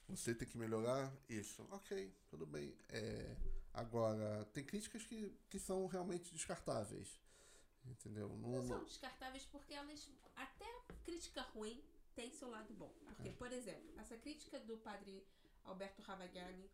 você 0.08 0.34
tem 0.34 0.48
que 0.48 0.58
melhorar 0.58 1.12
isso. 1.28 1.66
Ok, 1.70 2.12
tudo 2.28 2.46
bem. 2.46 2.74
É, 2.88 3.36
agora, 3.72 4.44
tem 4.52 4.64
críticas 4.64 5.04
que, 5.04 5.32
que 5.48 5.58
são 5.58 5.86
realmente 5.86 6.32
descartáveis. 6.32 7.20
Entendeu? 7.86 8.28
Não, 8.36 8.50
Não 8.50 8.62
são 8.66 8.84
descartáveis 8.84 9.44
porque 9.46 9.72
elas, 9.72 10.10
até 10.36 10.66
crítica 11.04 11.42
ruim 11.42 11.82
tem 12.14 12.30
seu 12.30 12.50
lado 12.50 12.72
bom. 12.74 12.92
Porque, 13.06 13.30
por 13.30 13.52
exemplo, 13.52 13.92
essa 13.98 14.16
crítica 14.16 14.58
do 14.60 14.76
padre 14.78 15.24
Alberto 15.64 16.02
Ravagnani 16.02 16.70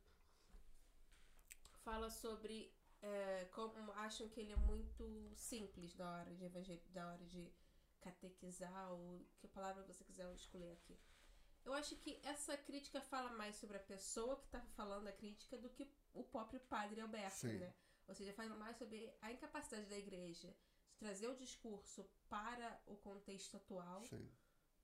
fala 1.85 2.11
sobre 2.11 2.72
é, 3.07 3.45
como 3.53 3.92
acham 3.92 4.29
que 4.29 4.40
ele 4.40 4.53
é 4.53 4.57
muito 4.57 5.33
simples 5.37 5.95
na 5.95 6.11
hora 6.19 6.35
de 6.35 6.45
evangel... 6.45 6.81
da 6.88 7.07
hora 7.09 7.25
de 7.25 7.53
catequizar 8.01 8.92
ou 8.92 9.25
que 9.38 9.49
palavra 9.49 9.83
você 9.85 10.05
quiser 10.05 10.33
escolher 10.35 10.73
aqui. 10.73 10.99
Eu 11.64 11.73
acho 11.75 11.97
que 11.97 12.21
essa 12.23 12.57
crítica 12.57 13.01
fala 13.01 13.31
mais 13.31 13.57
sobre 13.57 13.77
a 13.77 13.81
pessoa 13.81 14.37
que 14.37 14.47
está 14.47 14.61
falando 14.79 15.09
a 15.09 15.12
crítica 15.12 15.59
do 15.59 15.71
que 15.71 15.90
o 16.14 16.23
próprio 16.23 16.61
padre 16.61 17.01
Alberto, 17.01 17.49
Sim. 17.49 17.59
né? 17.59 17.75
Ou 18.07 18.14
seja, 18.14 18.33
fala 18.33 18.55
mais 18.55 18.77
sobre 18.77 19.12
a 19.21 19.33
incapacidade 19.33 19.87
da 19.87 19.99
igreja 19.99 20.55
de 20.88 20.97
trazer 20.97 21.29
o 21.29 21.37
discurso 21.37 22.09
para 22.29 22.81
o 22.87 22.97
contexto 22.97 23.57
atual 23.57 24.05
Sim, 24.05 24.31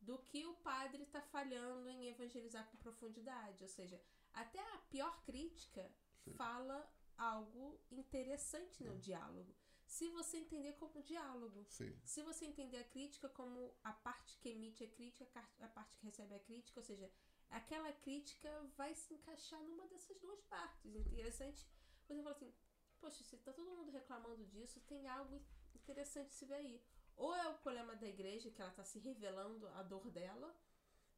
do 0.01 0.19
que 0.19 0.45
o 0.45 0.55
padre 0.55 1.05
está 1.05 1.23
falhando 1.23 1.89
em 1.89 2.09
evangelizar 2.09 2.69
com 2.69 2.77
profundidade. 2.79 3.63
Ou 3.63 3.69
seja, 3.69 4.03
até 4.33 4.59
a 4.59 4.79
pior 4.91 5.23
crítica 5.23 5.89
Sim. 6.25 6.35
fala 6.35 6.89
algo 7.17 7.81
interessante 7.91 8.85
no 8.85 8.99
diálogo. 8.99 9.55
Se 9.87 10.09
você 10.11 10.39
entender 10.39 10.73
como 10.75 11.03
diálogo. 11.03 11.69
sim, 11.69 11.93
Se 12.05 12.23
você 12.23 12.45
entender 12.47 12.79
a 12.79 12.85
crítica 12.85 13.29
como 13.29 13.75
a 13.85 13.93
parte 13.93 14.39
que 14.39 14.49
emite 14.49 14.85
a 14.85 14.89
crítica, 14.91 15.29
a 15.61 15.67
a 15.67 15.69
parte 15.69 15.97
que 15.97 16.07
recebe 16.07 16.35
a 16.35 16.41
crítica, 16.41 16.81
ou 16.81 16.85
seja, 16.85 17.11
aquela 17.51 17.93
crítica 17.93 18.51
vai 18.77 18.95
se 18.95 19.15
encaixar 19.15 19.63
numa 19.63 19.87
dessas 19.87 20.19
duas 20.21 20.41
partes. 20.43 20.95
Interessante. 21.07 21.67
Você 22.07 22.15
fala 22.23 22.31
assim, 22.35 22.53
poxa, 23.01 23.23
se 23.25 23.37
tá 23.39 23.53
todo 23.53 23.71
mundo 23.71 23.91
reclamando 23.91 24.45
disso, 24.47 24.81
tem 24.81 25.09
algo 25.09 25.43
interessante 25.75 26.35
se 26.35 26.47
ver 26.47 26.55
aí. 26.55 26.83
Ou 27.17 27.35
é 27.37 27.47
o 27.49 27.59
problema 27.59 27.95
da 27.97 28.07
igreja, 28.07 28.51
que 28.51 28.61
ela 28.63 28.71
tá 28.73 28.85
se 28.85 28.99
revelando 28.99 29.69
a 29.69 29.83
dor 29.83 30.11
dela, 30.11 30.55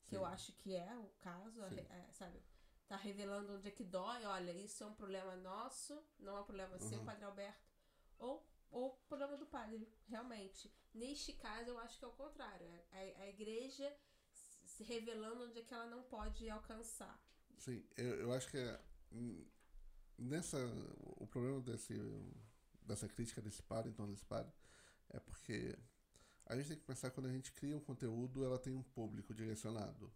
que 0.05 0.17
eu 0.17 0.25
Sim. 0.25 0.27
acho 0.27 0.53
que 0.55 0.75
é 0.75 0.97
o 0.99 1.09
caso, 1.21 1.63
a 1.63 1.69
re- 1.69 1.87
é, 1.91 2.13
sabe? 2.13 2.43
Tá 2.87 2.97
revelando 2.97 3.55
onde 3.55 3.69
é 3.69 3.71
que 3.71 3.85
dói, 3.85 4.25
olha, 4.27 4.53
isso 4.53 4.85
é 4.85 4.87
um 4.87 4.95
problema 4.95 5.35
nosso, 5.37 6.03
não 6.19 6.37
é 6.37 6.41
um 6.41 6.45
problema 6.45 6.79
seu, 6.79 6.99
Uhum. 6.99 7.05
Padre 7.05 7.25
Alberto. 7.25 7.67
Ou 8.19 8.47
ou 8.71 8.91
problema 9.09 9.37
do 9.37 9.47
padre, 9.47 9.89
realmente. 10.09 10.69
Neste 10.93 11.33
caso, 11.35 11.71
eu 11.71 11.79
acho 11.79 11.97
que 11.99 12.05
é 12.05 12.09
o 12.09 12.13
contrário. 12.13 12.67
É 12.67 13.15
a, 13.19 13.23
a 13.23 13.29
igreja 13.29 13.97
se 14.33 14.83
revelando 14.83 15.45
onde 15.45 15.61
é 15.61 15.63
que 15.63 15.73
ela 15.73 15.87
não 15.87 16.03
pode 16.03 16.51
alcançar. 16.51 17.17
Sim, 17.57 17.85
eu, 17.97 18.15
eu 18.23 18.33
acho 18.33 18.49
que 18.51 18.59
é, 18.59 18.81
hum, 19.13 19.47
nessa 20.19 20.59
o 21.21 21.27
problema 21.27 21.61
desse 21.61 21.95
dessa 22.83 23.09
crítica 23.09 23.41
desse 23.41 23.63
padre, 23.63 23.91
então 23.93 24.07
desse 24.11 24.25
padre, 24.25 24.53
é 25.11 25.19
porque 25.21 25.79
a 26.47 26.57
gente 26.57 26.69
tem 26.69 26.77
que 26.79 26.85
pensar 26.85 27.09
que 27.11 27.15
quando 27.15 27.27
a 27.29 27.33
gente 27.33 27.53
cria 27.53 27.77
um 27.77 27.81
conteúdo, 27.81 28.45
ela 28.45 28.59
tem 28.59 28.75
um 28.75 28.83
público 28.83 29.33
direcionado. 29.33 30.13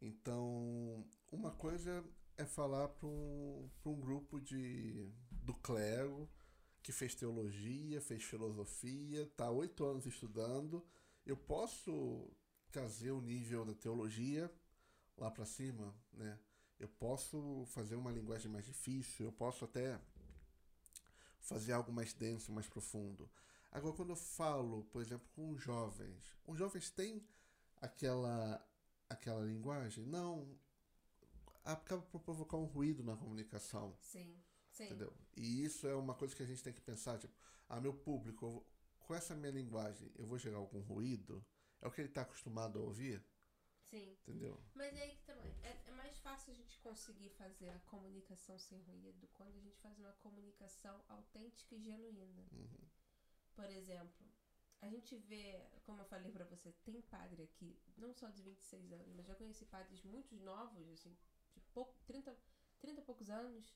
Então, 0.00 1.04
uma 1.30 1.50
coisa 1.50 2.04
é 2.36 2.44
falar 2.44 2.88
para 2.88 3.06
um, 3.06 3.68
um 3.84 4.00
grupo 4.00 4.40
de 4.40 5.10
do 5.30 5.54
clero 5.54 6.28
que 6.82 6.92
fez 6.92 7.14
teologia, 7.14 8.00
fez 8.00 8.22
filosofia, 8.22 9.26
tá 9.36 9.50
oito 9.50 9.84
anos 9.84 10.06
estudando. 10.06 10.86
Eu 11.26 11.36
posso 11.36 12.30
trazer 12.70 13.10
o 13.10 13.20
nível 13.20 13.64
da 13.64 13.74
teologia 13.74 14.52
lá 15.16 15.30
para 15.30 15.44
cima, 15.44 15.94
né? 16.12 16.38
Eu 16.78 16.88
posso 16.88 17.64
fazer 17.66 17.96
uma 17.96 18.10
linguagem 18.10 18.50
mais 18.50 18.64
difícil, 18.64 19.26
eu 19.26 19.32
posso 19.32 19.64
até 19.64 20.00
fazer 21.40 21.72
algo 21.72 21.92
mais 21.92 22.12
denso, 22.12 22.52
mais 22.52 22.68
profundo. 22.68 23.28
Agora, 23.70 23.94
quando 23.94 24.10
eu 24.10 24.16
falo, 24.16 24.84
por 24.84 25.02
exemplo, 25.02 25.28
com 25.34 25.50
os 25.50 25.60
jovens, 25.60 26.36
os 26.46 26.58
jovens 26.58 26.90
têm 26.90 27.26
aquela, 27.80 28.64
aquela 29.08 29.44
linguagem? 29.44 30.04
Não. 30.06 30.56
Acaba 31.68 32.00
por 32.02 32.20
provocar 32.22 32.56
um 32.56 32.64
ruído 32.64 33.04
na 33.04 33.14
comunicação. 33.14 33.94
Sim, 34.00 34.42
sim. 34.70 34.84
Entendeu? 34.86 35.12
E 35.36 35.62
isso 35.64 35.86
é 35.86 35.94
uma 35.94 36.14
coisa 36.14 36.34
que 36.34 36.42
a 36.42 36.46
gente 36.46 36.62
tem 36.62 36.72
que 36.72 36.80
pensar, 36.80 37.18
tipo, 37.18 37.34
ah, 37.68 37.78
meu 37.78 37.92
público, 37.92 38.48
vou- 38.48 38.66
com 39.00 39.14
essa 39.14 39.34
minha 39.34 39.52
linguagem, 39.52 40.10
eu 40.16 40.26
vou 40.26 40.38
gerar 40.38 40.56
algum 40.56 40.80
ruído? 40.80 41.44
É 41.82 41.86
o 41.86 41.90
que 41.90 42.00
ele 42.00 42.08
está 42.08 42.22
acostumado 42.22 42.78
a 42.78 42.82
ouvir? 42.82 43.22
Sim. 43.90 44.16
Entendeu? 44.22 44.58
Mas 44.74 44.96
aí 44.96 45.10
que 45.14 45.22
também 45.24 45.54
é, 45.62 45.82
é 45.86 45.90
mais 45.92 46.16
fácil 46.18 46.52
a 46.52 46.54
gente 46.56 46.78
conseguir 46.78 47.30
fazer 47.30 47.68
a 47.68 47.78
comunicação 47.80 48.58
sem 48.58 48.80
ruído 48.82 49.28
quando 49.34 49.54
a 49.56 49.60
gente 49.60 49.78
faz 49.80 49.98
uma 49.98 50.12
comunicação 50.14 51.02
autêntica 51.08 51.74
e 51.74 51.80
genuína. 51.80 52.46
Uhum. 52.52 52.88
Por 53.54 53.68
exemplo, 53.70 54.26
a 54.80 54.88
gente 54.88 55.16
vê, 55.16 55.60
como 55.84 56.00
eu 56.00 56.06
falei 56.06 56.30
pra 56.30 56.44
você, 56.44 56.72
tem 56.84 57.00
padre 57.02 57.42
aqui, 57.42 57.78
não 57.96 58.12
só 58.14 58.28
de 58.30 58.42
26 58.42 58.90
anos, 58.92 59.12
mas 59.14 59.26
já 59.26 59.34
conheci 59.34 59.64
padres 59.66 60.02
muito 60.02 60.34
novos, 60.36 60.88
assim, 60.90 61.16
de 61.54 61.60
pouco, 61.72 61.96
30, 62.06 62.36
30 62.80 63.00
e 63.00 63.04
poucos 63.04 63.30
anos, 63.30 63.74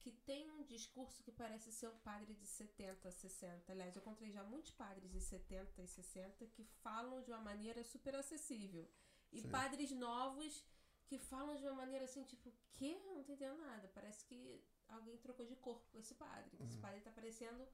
que 0.00 0.12
tem 0.12 0.50
um 0.50 0.62
discurso 0.64 1.22
que 1.22 1.32
parece 1.32 1.72
ser 1.72 1.88
um 1.88 1.98
padre 1.98 2.34
de 2.34 2.46
70, 2.46 3.10
60. 3.10 3.72
Aliás, 3.72 3.96
eu 3.96 4.02
encontrei 4.02 4.30
já 4.30 4.42
muitos 4.44 4.70
padres 4.72 5.10
de 5.10 5.20
70 5.20 5.82
e 5.82 5.88
60 5.88 6.46
que 6.48 6.62
falam 6.82 7.22
de 7.22 7.30
uma 7.30 7.40
maneira 7.40 7.82
super 7.82 8.14
acessível. 8.14 8.86
E 9.32 9.40
Sim. 9.40 9.50
padres 9.50 9.90
novos 9.92 10.64
que 11.06 11.18
falam 11.18 11.56
de 11.56 11.62
uma 11.64 11.74
maneira 11.74 12.04
assim, 12.04 12.22
tipo, 12.24 12.52
que? 12.72 12.94
Não 12.98 13.14
tô 13.14 13.20
entendendo 13.20 13.58
nada. 13.58 13.88
Parece 13.94 14.24
que 14.26 14.62
alguém 14.88 15.16
trocou 15.18 15.46
de 15.46 15.56
corpo 15.56 15.86
com 15.90 15.98
esse 15.98 16.14
padre. 16.14 16.56
Esse 16.60 16.76
Uhum. 16.76 16.82
padre 16.82 17.00
tá 17.00 17.10
parecendo 17.10 17.66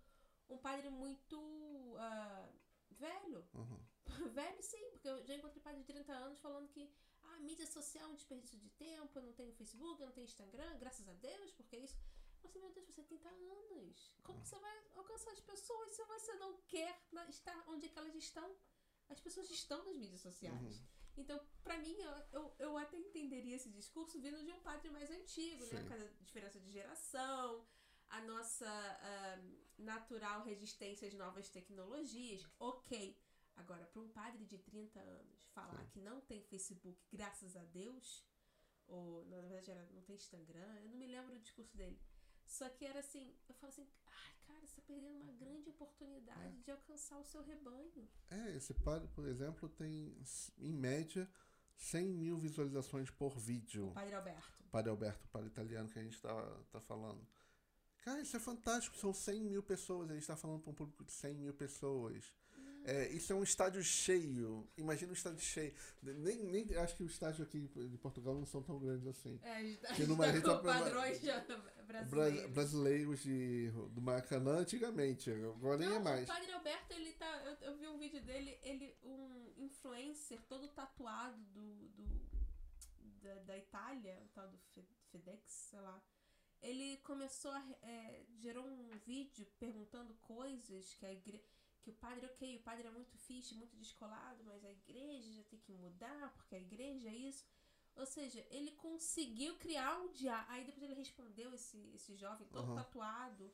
um 0.49 0.59
padre 0.59 0.89
muito 0.89 1.97
ah, 1.99 2.49
velho. 2.91 3.45
Uhum. 3.55 3.81
velho 4.33 4.63
sim, 4.63 4.91
porque 4.93 5.09
eu 5.09 5.25
já 5.25 5.35
encontrei 5.35 5.63
padre 5.63 5.81
de 5.81 5.87
30 5.87 6.13
anos 6.13 6.39
falando 6.39 6.69
que 6.69 6.91
mídia 7.41 7.67
social 7.67 8.09
é 8.09 8.13
um 8.13 8.15
desperdício 8.15 8.59
de 8.59 8.71
tempo, 8.71 9.19
eu 9.19 9.23
não 9.23 9.33
tenho 9.33 9.53
Facebook, 9.53 10.01
eu 10.01 10.07
não 10.07 10.13
tenho 10.13 10.25
Instagram, 10.25 10.79
graças 10.79 11.09
a 11.09 11.13
Deus, 11.15 11.51
porque 11.53 11.77
é 11.77 11.81
isso. 11.81 11.97
Você, 12.43 12.59
meu 12.59 12.73
Deus, 12.73 12.87
você 12.87 12.93
tem 12.93 13.05
30 13.05 13.29
anos. 13.29 14.15
Como 14.23 14.45
você 14.45 14.59
vai 14.59 14.77
alcançar 14.95 15.31
as 15.33 15.41
pessoas 15.41 15.93
se 15.93 16.03
você 16.05 16.35
não 16.37 16.57
quer 16.63 16.99
estar 17.29 17.65
onde 17.69 17.87
é 17.87 17.89
que 17.89 17.99
elas 17.99 18.15
estão? 18.15 18.57
As 19.09 19.21
pessoas 19.21 19.51
estão 19.51 19.85
nas 19.85 19.97
mídias 19.97 20.21
sociais. 20.21 20.79
Uhum. 20.79 20.87
Então, 21.17 21.41
pra 21.63 21.79
mim, 21.79 21.97
eu, 21.99 22.13
eu, 22.33 22.55
eu 22.59 22.79
até 22.79 22.97
entenderia 22.97 23.57
esse 23.57 23.69
discurso 23.69 24.21
vindo 24.21 24.43
de 24.43 24.53
um 24.53 24.61
padre 24.61 24.89
mais 24.91 25.11
antigo, 25.11 25.65
né? 25.67 25.71
Sim. 25.71 25.83
Por 25.83 25.89
causa 25.89 26.05
da 26.05 26.23
diferença 26.23 26.61
de 26.61 26.71
geração, 26.71 27.67
a 28.09 28.21
nossa 28.23 28.69
ah, 28.69 29.39
natural 29.79 30.43
resistência 30.45 31.09
às 31.09 31.15
novas 31.15 31.49
tecnologias. 31.49 32.47
Ok. 32.59 33.17
Agora, 33.61 33.85
para 33.87 34.03
um 34.03 34.09
padre 34.09 34.45
de 34.47 34.59
30 34.59 34.99
anos 35.01 35.45
falar 35.55 35.85
Sim. 35.85 35.91
que 35.93 36.01
não 36.01 36.21
tem 36.23 36.43
Facebook, 36.43 36.99
graças 37.13 37.57
a 37.57 37.65
Deus, 37.65 38.25
ou 38.87 39.25
na 39.27 39.41
verdade 39.41 39.71
era, 39.71 39.87
não 39.93 40.03
tem 40.03 40.17
Instagram, 40.17 40.81
eu 40.81 40.89
não 40.89 40.97
me 40.97 41.07
lembro 41.07 41.33
do 41.35 41.41
discurso 41.41 41.77
dele. 41.77 42.01
Só 42.45 42.69
que 42.69 42.85
era 42.85 43.01
assim, 43.01 43.35
eu 43.49 43.55
falo 43.55 43.73
assim, 43.73 43.89
ai 44.07 44.35
cara, 44.47 44.67
você 44.67 44.81
tá 44.81 44.83
perdendo 44.87 45.21
uma 45.21 45.33
grande 45.33 45.69
oportunidade 45.69 46.63
de 46.63 46.71
alcançar 46.71 47.19
o 47.19 47.25
seu 47.25 47.43
rebanho. 47.43 48.09
É, 48.31 48.57
esse 48.57 48.75
padre, 48.75 49.09
por 49.09 49.27
exemplo, 49.27 49.69
tem, 49.69 50.17
em 50.59 50.73
média, 50.73 51.31
100 51.77 52.09
mil 52.09 52.39
visualizações 52.39 53.11
por 53.11 53.39
vídeo. 53.39 53.89
O 53.89 53.93
padre 53.93 54.15
Alberto. 54.15 54.65
Padre 54.71 54.91
Alberto, 54.91 55.29
padre 55.29 55.49
italiano 55.49 55.89
que 55.89 55.99
a 55.99 56.03
gente 56.03 56.21
tá, 56.21 56.63
tá 56.71 56.81
falando. 56.81 57.27
Cara, 58.03 58.21
isso 58.21 58.37
é 58.37 58.41
fantástico. 58.41 58.97
São 58.97 59.13
100 59.13 59.45
mil 59.45 59.63
pessoas. 59.63 60.11
A 60.11 60.15
gente 60.15 60.27
tá 60.27 60.37
falando 60.37 60.61
para 60.63 60.71
um 60.71 60.75
público 60.75 61.05
de 61.05 61.13
100 61.13 61.35
mil 61.35 61.55
pessoas. 61.55 62.33
É, 62.85 63.09
isso 63.09 63.33
é 63.33 63.37
um 63.37 63.43
estádio 63.43 63.83
cheio. 63.83 64.67
Imagina 64.77 65.11
um 65.11 65.15
estádio 65.15 65.41
cheio. 65.41 65.75
Nem, 66.03 66.43
nem 66.45 66.77
acho 66.77 66.97
que 66.97 67.03
o 67.03 67.07
estádio 67.07 67.45
aqui 67.45 67.61
de 67.61 67.99
Portugal 67.99 68.35
não 68.35 68.47
são 68.47 68.63
tão 68.63 68.79
grandes 68.79 69.07
assim. 69.07 69.39
É, 69.43 69.53
a 69.57 69.63
gente 69.63 69.79
tá, 69.81 69.95
Que 69.95 70.07
numa 70.07 70.25
tá 70.27 70.33
gente 70.33 70.43
com 70.45 70.59
padrões 70.63 71.21
já 71.21 71.41
Bra- 71.41 72.03
brasileiros. 72.05 72.51
brasileiros 72.53 73.21
de, 73.23 73.71
do 73.91 74.01
Maracanã 74.01 74.59
antigamente. 74.59 75.31
Agora 75.31 75.77
nem 75.77 75.95
é 75.95 75.99
mais. 75.99 76.25
O 76.25 76.27
Padre 76.27 76.53
Alberto, 76.53 76.93
ele 76.95 77.13
tá. 77.13 77.43
Eu, 77.45 77.53
eu 77.73 77.77
vi 77.77 77.87
um 77.89 77.99
vídeo 77.99 78.23
dele, 78.23 78.59
ele, 78.63 78.97
um 79.03 79.53
influencer 79.59 80.41
todo 80.49 80.69
tatuado 80.69 81.37
do. 81.53 81.89
do 81.91 82.31
da, 83.23 83.35
da 83.41 83.59
Itália, 83.59 84.19
o 84.25 84.29
tal 84.29 84.49
do 84.49 84.57
Fe- 84.75 84.89
FedEx, 85.13 85.43
sei 85.71 85.81
lá. 85.81 86.03
Ele 86.63 86.97
começou 86.99 87.51
a. 87.51 87.63
é, 87.83 88.23
gerou 88.39 88.65
um 88.67 88.89
vídeo 89.05 89.47
perguntando 89.59 90.15
coisas 90.23 90.95
que 90.95 91.05
a 91.05 91.13
igreja. 91.13 91.45
Que 91.83 91.91
o 91.91 91.95
padre, 91.95 92.27
ok, 92.27 92.57
o 92.57 92.63
padre 92.63 92.87
é 92.87 92.91
muito 92.91 93.17
fixe, 93.17 93.55
muito 93.55 93.77
descolado, 93.77 94.45
mas 94.45 94.65
a 94.65 94.71
igreja 94.71 95.33
já 95.33 95.45
tem 95.45 95.59
que 95.59 95.73
mudar, 95.73 96.33
porque 96.35 96.55
a 96.55 96.61
igreja 96.61 97.09
é 97.09 97.15
isso. 97.15 97.45
Ou 97.97 98.07
seja, 98.07 98.47
ele 98.51 98.73
conseguiu 98.73 99.57
criar 99.59 99.99
um 100.01 100.13
diálogo. 100.13 100.51
Aí 100.53 100.65
depois 100.65 100.83
ele 100.85 100.95
respondeu 100.95 101.55
esse, 101.55 101.79
esse 101.95 102.15
jovem 102.17 102.47
todo 102.49 102.65
Aham. 102.65 102.75
tatuado. 102.75 103.53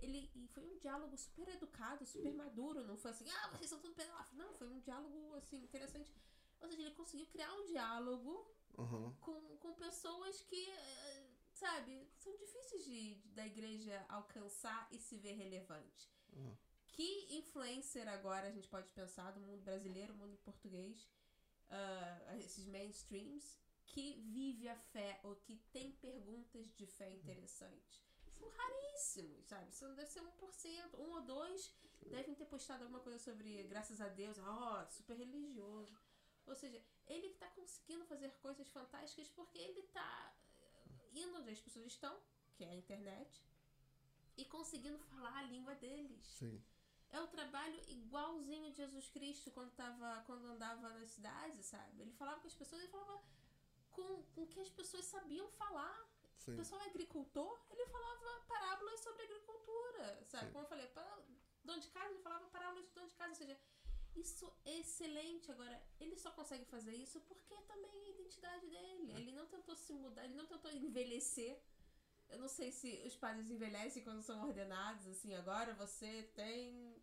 Ele, 0.00 0.30
e 0.34 0.46
foi 0.48 0.64
um 0.64 0.76
diálogo 0.78 1.16
super 1.16 1.48
educado, 1.48 2.04
super 2.04 2.34
maduro. 2.34 2.84
Não 2.84 2.96
foi 2.96 3.10
assim, 3.12 3.28
ah, 3.30 3.48
vocês 3.50 3.70
são 3.70 3.80
tudo 3.80 3.94
pedófilos. 3.94 4.32
Não, 4.32 4.52
foi 4.54 4.68
um 4.68 4.80
diálogo, 4.80 5.34
assim, 5.36 5.62
interessante. 5.62 6.12
Ou 6.60 6.68
seja, 6.68 6.82
ele 6.82 6.94
conseguiu 6.94 7.26
criar 7.26 7.52
um 7.54 7.64
diálogo 7.66 8.52
Uhum. 8.76 9.12
com, 9.20 9.56
com 9.58 9.72
pessoas 9.74 10.42
que, 10.42 10.68
eh, 10.68 11.30
sabe, 11.52 12.10
são 12.18 12.36
difíceis 12.36 12.84
de, 12.84 13.14
da 13.32 13.46
igreja 13.46 14.04
alcançar 14.08 14.88
e 14.90 14.98
se 14.98 15.16
ver 15.16 15.34
relevante. 15.34 16.10
Uhum. 16.32 16.56
Que 16.94 17.26
influencer 17.38 18.08
agora 18.08 18.46
a 18.46 18.52
gente 18.52 18.68
pode 18.68 18.88
pensar 18.92 19.32
do 19.32 19.40
mundo 19.40 19.64
brasileiro, 19.64 20.14
mundo 20.14 20.38
português, 20.44 21.10
ah, 21.68 22.36
esses 22.38 22.66
mainstreams, 22.66 23.58
que 23.84 24.22
vive 24.32 24.68
a 24.68 24.76
fé 24.76 25.18
ou 25.24 25.34
que 25.34 25.56
tem 25.72 25.90
perguntas 25.90 26.72
de 26.76 26.86
fé 26.86 27.10
interessantes? 27.10 28.00
São 28.30 28.48
raríssimos, 28.48 29.44
sabe? 29.44 29.70
Isso 29.70 29.88
deve 29.94 30.08
ser 30.08 30.20
1%, 30.20 30.94
um 31.00 31.14
ou 31.14 31.22
dois 31.22 31.74
devem 32.06 32.32
ter 32.34 32.44
postado 32.44 32.84
alguma 32.84 33.00
coisa 33.00 33.18
sobre 33.18 33.64
graças 33.64 34.00
a 34.00 34.08
Deus, 34.08 34.38
ó, 34.38 34.86
super 34.86 35.16
religioso. 35.16 35.98
Ou 36.46 36.54
seja, 36.54 36.80
ele 37.08 37.30
que 37.30 37.38
tá 37.38 37.48
conseguindo 37.48 38.04
fazer 38.06 38.30
coisas 38.36 38.68
fantásticas 38.68 39.28
porque 39.30 39.58
ele 39.58 39.82
tá 39.84 40.32
eh, 40.58 41.10
indo 41.14 41.38
onde 41.38 41.50
as 41.50 41.60
pessoas 41.60 41.86
estão, 41.86 42.16
que 42.54 42.62
é 42.62 42.68
a 42.68 42.74
internet, 42.74 43.42
e 44.36 44.44
conseguindo 44.44 44.98
falar 44.98 45.38
a 45.38 45.42
língua 45.42 45.74
deles. 45.74 46.24
Sim. 46.26 46.62
É 47.16 47.20
o 47.20 47.28
trabalho 47.28 47.80
igualzinho 47.88 48.72
de 48.72 48.78
Jesus 48.78 49.08
Cristo 49.08 49.48
quando, 49.52 49.70
tava, 49.82 50.24
quando 50.26 50.44
andava 50.46 50.88
nas 50.88 51.10
cidades, 51.10 51.64
sabe? 51.66 52.02
Ele 52.02 52.12
falava 52.12 52.40
com 52.40 52.48
as 52.48 52.54
pessoas, 52.54 52.82
ele 52.82 52.90
falava 52.90 53.22
com, 53.92 54.22
com 54.34 54.42
o 54.42 54.46
que 54.48 54.60
as 54.60 54.68
pessoas 54.68 55.04
sabiam 55.04 55.48
falar. 55.52 55.96
O 56.40 56.42
Sim. 56.44 56.56
pessoal 56.56 56.80
é 56.82 56.86
agricultor, 56.86 57.54
ele 57.70 57.86
falava 57.86 58.40
parábolas 58.48 58.98
sobre 59.00 59.22
agricultura, 59.22 60.24
sabe? 60.24 60.46
Sim. 60.46 60.52
Como 60.52 60.64
eu 60.64 60.68
falei, 60.68 60.86
para 60.88 61.22
dono 61.62 61.80
de 61.80 61.88
casa, 61.88 62.10
ele 62.10 62.22
falava 62.22 62.46
parábolas 62.48 62.84
de 62.84 62.92
dono 62.92 63.08
de 63.08 63.14
casa, 63.14 63.30
ou 63.30 63.36
seja, 63.36 63.60
isso 64.16 64.52
é 64.64 64.78
excelente. 64.80 65.52
Agora, 65.52 65.80
ele 66.00 66.16
só 66.16 66.32
consegue 66.32 66.64
fazer 66.64 66.96
isso 66.96 67.20
porque 67.22 67.54
também 67.62 67.92
é 68.02 68.06
a 68.06 68.10
identidade 68.10 68.66
dele. 68.66 69.12
Ele 69.12 69.32
não 69.32 69.46
tentou 69.46 69.76
se 69.76 69.92
mudar, 69.92 70.24
ele 70.24 70.34
não 70.34 70.46
tentou 70.46 70.70
envelhecer. 70.72 71.62
Eu 72.28 72.38
não 72.38 72.48
sei 72.48 72.72
se 72.72 73.02
os 73.06 73.14
padres 73.14 73.50
envelhecem 73.50 74.02
quando 74.02 74.22
são 74.22 74.42
ordenados, 74.48 75.06
assim, 75.06 75.34
agora 75.34 75.74
você 75.74 76.24
tem 76.34 77.00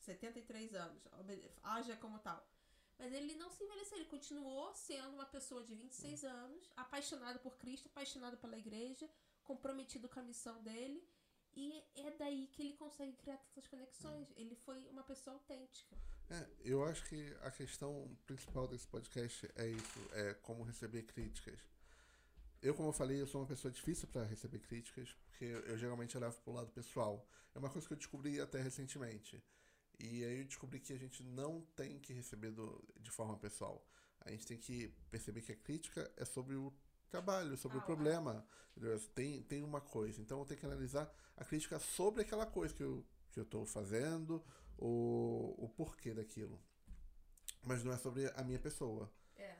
73 0.00 0.74
anos, 0.74 1.02
haja 1.62 1.96
como 1.96 2.18
tal. 2.18 2.44
Mas 2.98 3.14
ele 3.14 3.34
não 3.36 3.50
se 3.50 3.64
envelheceu, 3.64 3.96
ele 3.96 4.06
continuou 4.08 4.74
sendo 4.74 5.08
uma 5.14 5.24
pessoa 5.24 5.64
de 5.64 5.74
26 5.74 6.22
anos, 6.24 6.70
apaixonado 6.76 7.38
por 7.38 7.56
Cristo, 7.56 7.86
apaixonado 7.86 8.36
pela 8.36 8.58
igreja, 8.58 9.08
comprometido 9.42 10.08
com 10.08 10.20
a 10.20 10.22
missão 10.22 10.62
dele. 10.62 11.02
E 11.54 11.82
é 11.94 12.10
daí 12.18 12.46
que 12.48 12.62
ele 12.62 12.74
consegue 12.74 13.14
criar 13.14 13.38
tantas 13.38 13.66
conexões. 13.66 14.28
Ele 14.36 14.54
foi 14.54 14.86
uma 14.88 15.02
pessoa 15.02 15.34
autêntica. 15.34 15.96
É, 16.28 16.46
eu 16.62 16.84
acho 16.84 17.04
que 17.06 17.34
a 17.42 17.50
questão 17.50 18.16
principal 18.26 18.68
desse 18.68 18.86
podcast 18.86 19.50
é 19.56 19.66
isso, 19.66 19.98
é 20.12 20.34
como 20.34 20.62
receber 20.62 21.02
críticas. 21.02 21.58
Eu, 22.62 22.74
como 22.74 22.90
eu 22.90 22.92
falei, 22.92 23.20
eu 23.20 23.26
sou 23.26 23.40
uma 23.40 23.46
pessoa 23.46 23.72
difícil 23.72 24.06
para 24.08 24.24
receber 24.24 24.60
críticas, 24.60 25.12
porque 25.24 25.46
eu, 25.46 25.60
eu 25.60 25.78
geralmente 25.78 26.16
levo 26.18 26.38
pro 26.42 26.52
lado 26.52 26.70
pessoal. 26.70 27.26
É 27.54 27.58
uma 27.58 27.70
coisa 27.70 27.86
que 27.88 27.94
eu 27.94 27.98
descobri 27.98 28.40
até 28.40 28.60
recentemente. 28.60 29.42
E 30.00 30.24
aí 30.24 30.38
eu 30.38 30.44
descobri 30.44 30.80
que 30.80 30.92
a 30.92 30.98
gente 30.98 31.22
não 31.22 31.60
tem 31.76 31.98
que 31.98 32.12
receber 32.12 32.50
do, 32.50 32.82
de 32.98 33.10
forma 33.10 33.36
pessoal. 33.36 33.86
A 34.22 34.30
gente 34.30 34.46
tem 34.46 34.58
que 34.58 34.88
perceber 35.10 35.42
que 35.42 35.52
a 35.52 35.56
crítica 35.56 36.10
é 36.16 36.24
sobre 36.24 36.56
o 36.56 36.72
trabalho, 37.10 37.56
sobre 37.56 37.78
Ah, 37.78 37.80
o 37.80 37.84
problema. 37.84 38.46
Tem, 39.14 39.42
tem 39.42 39.62
uma 39.62 39.80
coisa. 39.80 40.20
Então 40.20 40.38
eu 40.38 40.46
tenho 40.46 40.58
que 40.58 40.66
analisar 40.66 41.12
a 41.36 41.44
crítica 41.44 41.78
sobre 41.78 42.22
aquela 42.22 42.46
coisa 42.46 42.74
que 42.74 42.82
eu, 42.82 43.04
que 43.30 43.38
eu 43.38 43.44
tô 43.44 43.66
fazendo, 43.66 44.42
o, 44.78 45.54
o 45.58 45.68
porquê 45.68 46.14
daquilo. 46.14 46.58
Mas 47.62 47.84
não 47.84 47.92
é 47.92 47.98
sobre 47.98 48.26
a 48.34 48.42
minha 48.42 48.58
pessoa. 48.58 49.12
É. 49.36 49.56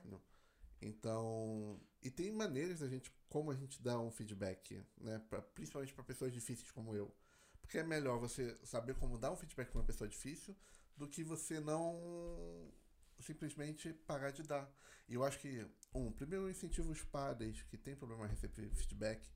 Então, 0.81 1.79
e 2.01 2.09
tem 2.09 2.31
maneiras 2.31 2.79
da 2.79 2.87
gente, 2.87 3.11
como 3.29 3.51
a 3.51 3.55
gente 3.55 3.79
dá 3.81 3.99
um 3.99 4.09
feedback, 4.09 4.83
né? 4.97 5.21
Pra, 5.29 5.39
principalmente 5.41 5.93
para 5.93 6.03
pessoas 6.03 6.33
difíceis 6.33 6.71
como 6.71 6.95
eu. 6.95 7.13
Porque 7.61 7.77
é 7.77 7.83
melhor 7.83 8.19
você 8.19 8.55
saber 8.65 8.95
como 8.95 9.17
dar 9.17 9.31
um 9.31 9.35
feedback 9.35 9.69
para 9.69 9.79
uma 9.79 9.85
pessoa 9.85 10.07
difícil 10.07 10.55
do 10.97 11.07
que 11.07 11.23
você 11.23 11.59
não 11.59 12.71
simplesmente 13.19 13.93
parar 13.93 14.31
de 14.31 14.43
dar. 14.43 14.69
E 15.07 15.13
eu 15.13 15.23
acho 15.23 15.39
que, 15.39 15.65
um, 15.93 16.11
primeiro 16.11 16.45
eu 16.45 16.49
incentivo 16.49 16.91
os 16.91 17.03
padres 17.03 17.61
que 17.63 17.77
têm 17.77 17.95
problema 17.95 18.25
a 18.25 18.27
receber 18.27 18.69
feedback 18.69 19.29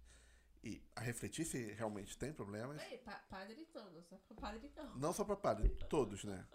e 0.64 0.82
a 0.96 1.02
refletir 1.02 1.46
se 1.46 1.72
realmente 1.74 2.18
tem 2.18 2.34
problemas. 2.34 2.82
Ei, 2.82 2.98
pa 2.98 3.14
padre 3.30 3.68
não, 3.74 4.02
só 4.02 4.18
pra 4.18 4.36
padre 4.36 4.72
não. 4.76 4.96
Não 4.96 5.14
só 5.14 5.24
para 5.24 5.36
padre, 5.36 5.70
todos, 5.90 6.24
né? 6.24 6.48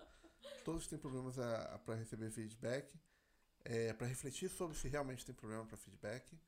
Todos 0.64 0.86
têm 0.86 0.98
problemas 0.98 1.36
para 1.84 1.94
receber 1.94 2.30
feedback, 2.30 2.92
é, 3.64 3.92
para 3.92 4.06
refletir 4.06 4.48
sobre 4.48 4.76
se 4.76 4.88
realmente 4.88 5.24
tem 5.24 5.34
problema 5.34 5.64
para 5.64 5.76
feedback 5.76 6.38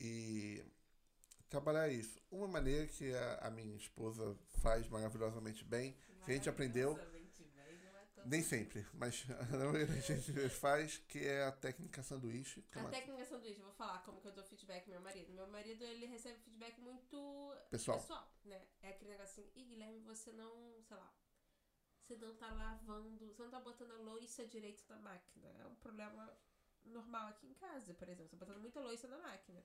e 0.00 0.64
trabalhar 1.52 1.88
isso. 1.88 2.18
Uma 2.30 2.48
maneira 2.48 2.86
que 2.86 3.14
a, 3.14 3.46
a 3.46 3.50
minha 3.50 3.76
esposa 3.76 4.36
faz 4.62 4.88
maravilhosamente 4.88 5.62
bem, 5.64 5.94
que 6.24 6.30
a 6.30 6.34
gente 6.34 6.48
aprendeu 6.48 6.98
nem 8.24 8.42
sempre, 8.42 8.86
mas 8.94 9.26
a 9.28 10.00
gente 10.00 10.48
faz, 10.48 10.98
que 11.08 11.18
é 11.18 11.44
a 11.44 11.52
técnica 11.52 12.02
sanduíche. 12.02 12.64
A 12.74 12.78
é 12.78 12.82
uma... 12.82 12.90
técnica 12.90 13.24
sanduíche, 13.24 13.58
eu 13.58 13.66
vou 13.66 13.74
falar 13.74 13.98
como 14.04 14.20
que 14.20 14.28
eu 14.28 14.32
dou 14.32 14.44
feedback 14.44 14.84
pro 14.84 14.92
meu 14.92 15.00
marido. 15.00 15.32
Meu 15.32 15.46
marido, 15.48 15.84
ele 15.84 16.06
recebe 16.06 16.38
feedback 16.38 16.80
muito 16.80 17.56
pessoal, 17.70 17.98
pessoal 17.98 18.32
né? 18.44 18.62
É 18.80 18.90
aquele 18.90 19.10
negócio 19.10 19.42
assim, 19.42 19.50
Ih, 19.56 19.64
Guilherme, 19.64 20.00
você 20.00 20.32
não, 20.32 20.80
sei 20.84 20.96
lá, 20.96 21.12
você 22.00 22.16
não 22.16 22.34
tá 22.36 22.52
lavando, 22.52 23.26
você 23.26 23.42
não 23.42 23.50
tá 23.50 23.60
botando 23.60 23.90
a 23.90 23.98
louça 23.98 24.46
direito 24.46 24.84
na 24.88 24.98
máquina. 24.98 25.48
É 25.58 25.66
um 25.66 25.74
problema 25.74 26.32
normal 26.84 27.28
aqui 27.28 27.46
em 27.46 27.54
casa, 27.54 27.92
por 27.94 28.08
exemplo. 28.08 28.30
Você 28.30 28.36
tá 28.36 28.46
botando 28.46 28.62
muita 28.62 28.80
louça 28.80 29.08
na 29.08 29.18
máquina. 29.18 29.62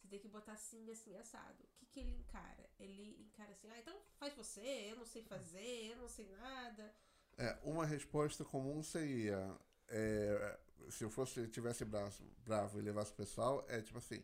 Você 0.00 0.08
tem 0.08 0.20
que 0.20 0.28
botar 0.28 0.52
assim, 0.52 0.90
assim, 0.90 1.16
assado. 1.16 1.64
O 1.64 1.76
que, 1.76 1.86
que 1.86 2.00
ele 2.00 2.10
encara? 2.10 2.70
Ele 2.78 3.16
encara 3.20 3.50
assim, 3.50 3.68
ah, 3.70 3.78
então 3.78 3.96
faz 4.18 4.34
você, 4.34 4.90
eu 4.90 4.96
não 4.96 5.06
sei 5.06 5.22
fazer, 5.22 5.90
eu 5.90 5.96
não 5.96 6.08
sei 6.08 6.28
nada. 6.28 6.94
É, 7.36 7.58
uma 7.62 7.84
resposta 7.84 8.44
comum 8.44 8.82
seria, 8.82 9.56
é, 9.88 10.58
se 10.90 11.04
eu 11.04 11.10
fosse 11.10 11.46
tivesse 11.48 11.84
braço 11.84 12.24
bravo 12.44 12.78
e 12.78 12.82
levasse 12.82 13.12
o 13.12 13.14
pessoal, 13.14 13.64
é 13.68 13.80
tipo 13.82 13.98
assim, 13.98 14.22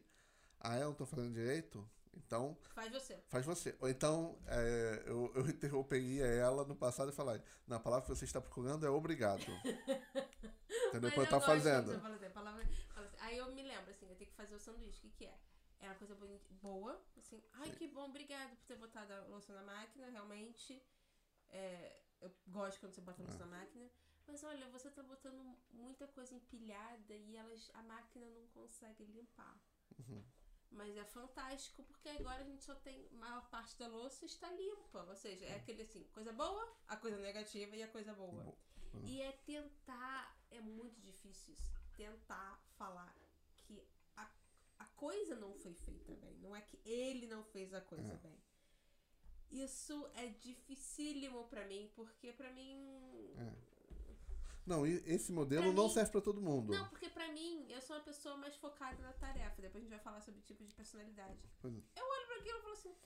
ah, 0.61 0.79
eu 0.79 0.87
não 0.87 0.95
tô 0.95 1.07
fazendo 1.07 1.33
direito? 1.33 1.89
Então. 2.17 2.57
Faz 2.75 2.93
você. 2.93 3.19
Faz 3.29 3.45
você. 3.45 3.77
Ou 3.81 3.89
então, 3.89 4.39
é, 4.47 5.03
eu, 5.07 5.33
eu 5.35 5.49
interromperia 5.49 6.27
ela 6.27 6.65
no 6.65 6.77
passado 6.77 7.11
e 7.11 7.15
falar: 7.15 7.41
na 7.67 7.79
palavra 7.79 8.07
que 8.07 8.15
você 8.15 8.25
está 8.25 8.41
procurando 8.41 8.87
é 8.87 8.91
obrigado. 8.91 9.45
Entendeu? 10.89 11.13
Quando 11.13 11.29
tá 11.29 11.41
fazendo. 11.41 11.93
Assim, 11.93 12.31
palavra, 12.31 12.63
assim. 12.63 12.75
Aí 13.19 13.39
eu 13.39 13.51
me 13.53 13.63
lembro, 13.63 13.91
assim, 13.91 14.09
eu 14.09 14.17
tenho 14.17 14.31
que 14.31 14.37
fazer 14.37 14.55
o 14.55 14.61
sanduíche. 14.61 14.99
O 14.99 15.11
que, 15.11 15.11
que 15.11 15.25
é? 15.27 15.39
É 15.85 15.89
uma 15.89 15.97
coisa 15.97 16.17
boa, 16.63 16.99
assim. 17.19 17.43
Ai, 17.53 17.71
Sim. 17.71 17.77
que 17.77 17.89
bom, 17.89 18.07
obrigado 18.09 18.57
por 18.57 18.65
ter 18.65 18.77
botado 18.77 19.13
a 19.13 19.21
louça 19.27 19.53
na 19.53 19.63
máquina. 19.63 20.09
Realmente. 20.09 20.83
É, 21.51 22.01
eu 22.23 22.35
gosto 22.49 22.81
quando 22.81 22.95
você 22.95 23.03
bota 23.03 23.23
a 23.23 23.27
ah. 23.27 23.39
na 23.39 23.47
máquina. 23.47 23.91
Mas 24.27 24.43
olha, 24.43 24.67
você 24.71 24.91
tá 24.91 25.03
botando 25.03 25.55
muita 25.73 26.07
coisa 26.09 26.35
empilhada 26.35 27.15
e 27.15 27.37
elas, 27.37 27.71
a 27.75 27.83
máquina 27.83 28.27
não 28.31 28.47
consegue 28.49 29.05
limpar. 29.05 29.61
Uhum. 29.99 30.25
Mas 30.71 30.97
é 30.97 31.05
fantástico 31.05 31.83
porque 31.85 32.09
agora 32.09 32.41
a 32.41 32.45
gente 32.45 32.65
só 32.65 32.75
tem. 32.77 33.07
A 33.13 33.17
maior 33.17 33.49
parte 33.51 33.79
da 33.79 33.87
louça 33.87 34.25
está 34.25 34.51
limpa. 34.51 35.05
Ou 35.05 35.15
seja, 35.15 35.45
é 35.45 35.57
aquele 35.57 35.83
assim, 35.83 36.03
coisa 36.15 36.33
boa, 36.33 36.75
a 36.89 36.97
coisa 36.97 37.19
negativa 37.19 37.77
e 37.77 37.83
a 37.83 37.89
coisa 37.89 38.15
boa. 38.15 38.57
Uhum. 38.95 39.05
E 39.05 39.21
é 39.21 39.33
tentar. 39.33 40.35
É 40.51 40.63
muito 40.63 40.99
difícil 41.03 41.53
isso. 41.53 41.75
Tentar 41.95 42.59
falar 42.77 43.15
que 43.67 43.87
a, 44.79 44.85
coisa 44.85 45.37
não 45.37 45.55
foi 45.55 45.75
feita 45.75 46.13
bem. 46.15 46.39
Não 46.39 46.55
é 46.55 46.61
que 46.61 46.79
ele 46.85 47.27
não 47.27 47.43
fez 47.45 47.73
a 47.75 47.81
coisa 47.81 48.13
é. 48.13 48.17
bem 48.17 48.39
isso 49.55 50.09
é 50.15 50.27
dificílimo 50.27 51.45
para 51.45 51.65
mim, 51.67 51.91
porque 51.95 52.33
para 52.33 52.51
mim. 52.53 53.33
É. 53.39 53.53
Não, 54.67 54.87
esse 54.87 55.31
modelo 55.31 55.73
não 55.73 55.91
serve 55.91 56.11
para 56.11 56.23
todo 56.23 56.41
mundo. 56.41 56.73
Não, 56.73 56.89
porque 56.89 57.11
para 57.11 57.31
mim, 57.33 57.67
eu 57.69 57.83
sou 57.83 57.97
uma 57.97 58.03
pessoa 58.03 58.37
mais 58.37 58.57
focada 58.57 59.01
na 59.03 59.13
tarefa. 59.13 59.61
Depois 59.61 59.83
a 59.83 59.85
gente 59.85 59.91
vai 59.91 60.01
falar 60.01 60.23
sobre 60.23 60.41
tipo 60.41 60.65
de 60.65 60.73
personalidade. 60.73 61.39
É. 61.63 62.01
Eu 62.01 62.09
olho 62.09 62.27
pra 62.27 62.37
aquilo 62.37 62.59
e 62.59 62.63
falo 62.63 62.73
assim: 62.73 62.97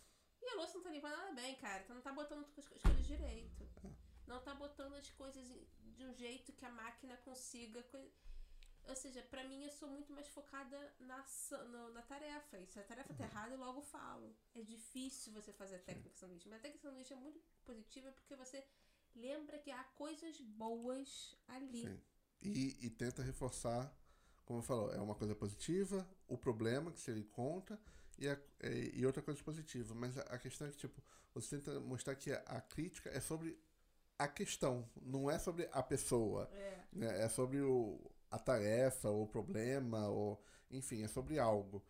e 0.40 0.48
a 0.48 0.54
louça 0.54 0.74
não 0.76 0.84
tá 0.84 0.90
limpando 0.90 1.16
nada 1.16 1.32
bem, 1.32 1.54
cara. 1.56 1.82
Tu 1.82 1.92
não 1.92 2.00
tá 2.00 2.12
botando 2.12 2.46
as 2.56 2.68
coisas 2.68 3.06
direito. 3.06 3.68
É. 3.84 3.90
Não 4.26 4.40
tá 4.40 4.54
botando 4.54 4.94
as 4.94 5.10
coisas 5.10 5.44
de 5.96 6.04
um 6.04 6.14
jeito 6.14 6.52
que 6.52 6.64
a 6.64 6.70
máquina 6.70 7.16
consiga. 7.18 7.84
Ou 8.88 8.96
seja, 8.96 9.22
para 9.22 9.44
mim 9.44 9.62
eu 9.62 9.70
sou 9.70 9.88
muito 9.88 10.12
mais 10.12 10.26
focada 10.28 10.94
na, 10.98 11.24
no, 11.68 11.92
na 11.92 12.02
tarefa. 12.02 12.58
E 12.58 12.66
se 12.66 12.80
a 12.80 12.82
tarefa 12.82 13.12
tá 13.12 13.24
errada, 13.24 13.54
eu 13.54 13.58
logo 13.58 13.82
falo. 13.82 14.34
É 14.54 14.62
difícil 14.62 15.32
você 15.32 15.52
fazer 15.52 15.76
a 15.76 15.78
técnica 15.80 16.08
Sim. 16.10 16.20
sanduíche. 16.20 16.48
Mas 16.48 16.58
a 16.58 16.62
técnica 16.62 16.88
sanduíche 16.88 17.12
é 17.12 17.16
muito 17.16 17.38
positiva 17.64 18.10
porque 18.12 18.34
você 18.34 18.64
lembra 19.14 19.58
que 19.58 19.70
há 19.70 19.84
coisas 19.84 20.40
boas 20.40 21.36
ali. 21.46 21.82
Sim. 21.82 22.00
E, 22.40 22.86
e 22.86 22.90
tenta 22.90 23.22
reforçar, 23.22 23.92
como 24.46 24.60
eu 24.60 24.62
falou, 24.62 24.90
é 24.92 25.00
uma 25.00 25.14
coisa 25.14 25.34
positiva, 25.34 26.08
o 26.26 26.38
problema 26.38 26.90
que 26.90 27.10
ele 27.10 27.24
conta 27.24 27.78
e, 28.16 28.28
a, 28.28 28.38
e 28.94 29.04
outra 29.04 29.22
coisa 29.22 29.42
positiva. 29.42 29.94
Mas 29.94 30.16
a, 30.16 30.22
a 30.22 30.38
questão 30.38 30.66
é 30.66 30.70
que, 30.70 30.78
tipo, 30.78 31.02
você 31.34 31.58
tenta 31.58 31.78
mostrar 31.80 32.14
que 32.14 32.32
a, 32.32 32.38
a 32.46 32.60
crítica 32.62 33.10
é 33.10 33.20
sobre 33.20 33.58
a 34.18 34.26
questão, 34.26 34.88
não 35.00 35.30
é 35.30 35.38
sobre 35.38 35.68
a 35.72 35.82
pessoa. 35.82 36.48
É, 36.52 36.84
né? 36.92 37.24
é 37.24 37.28
sobre 37.28 37.60
o, 37.60 38.00
a 38.30 38.38
tarefa, 38.38 39.08
ou 39.08 39.24
o 39.24 39.26
problema, 39.26 40.08
ou 40.08 40.42
enfim, 40.70 41.02
é 41.02 41.08
sobre 41.08 41.38
algo. 41.38 41.84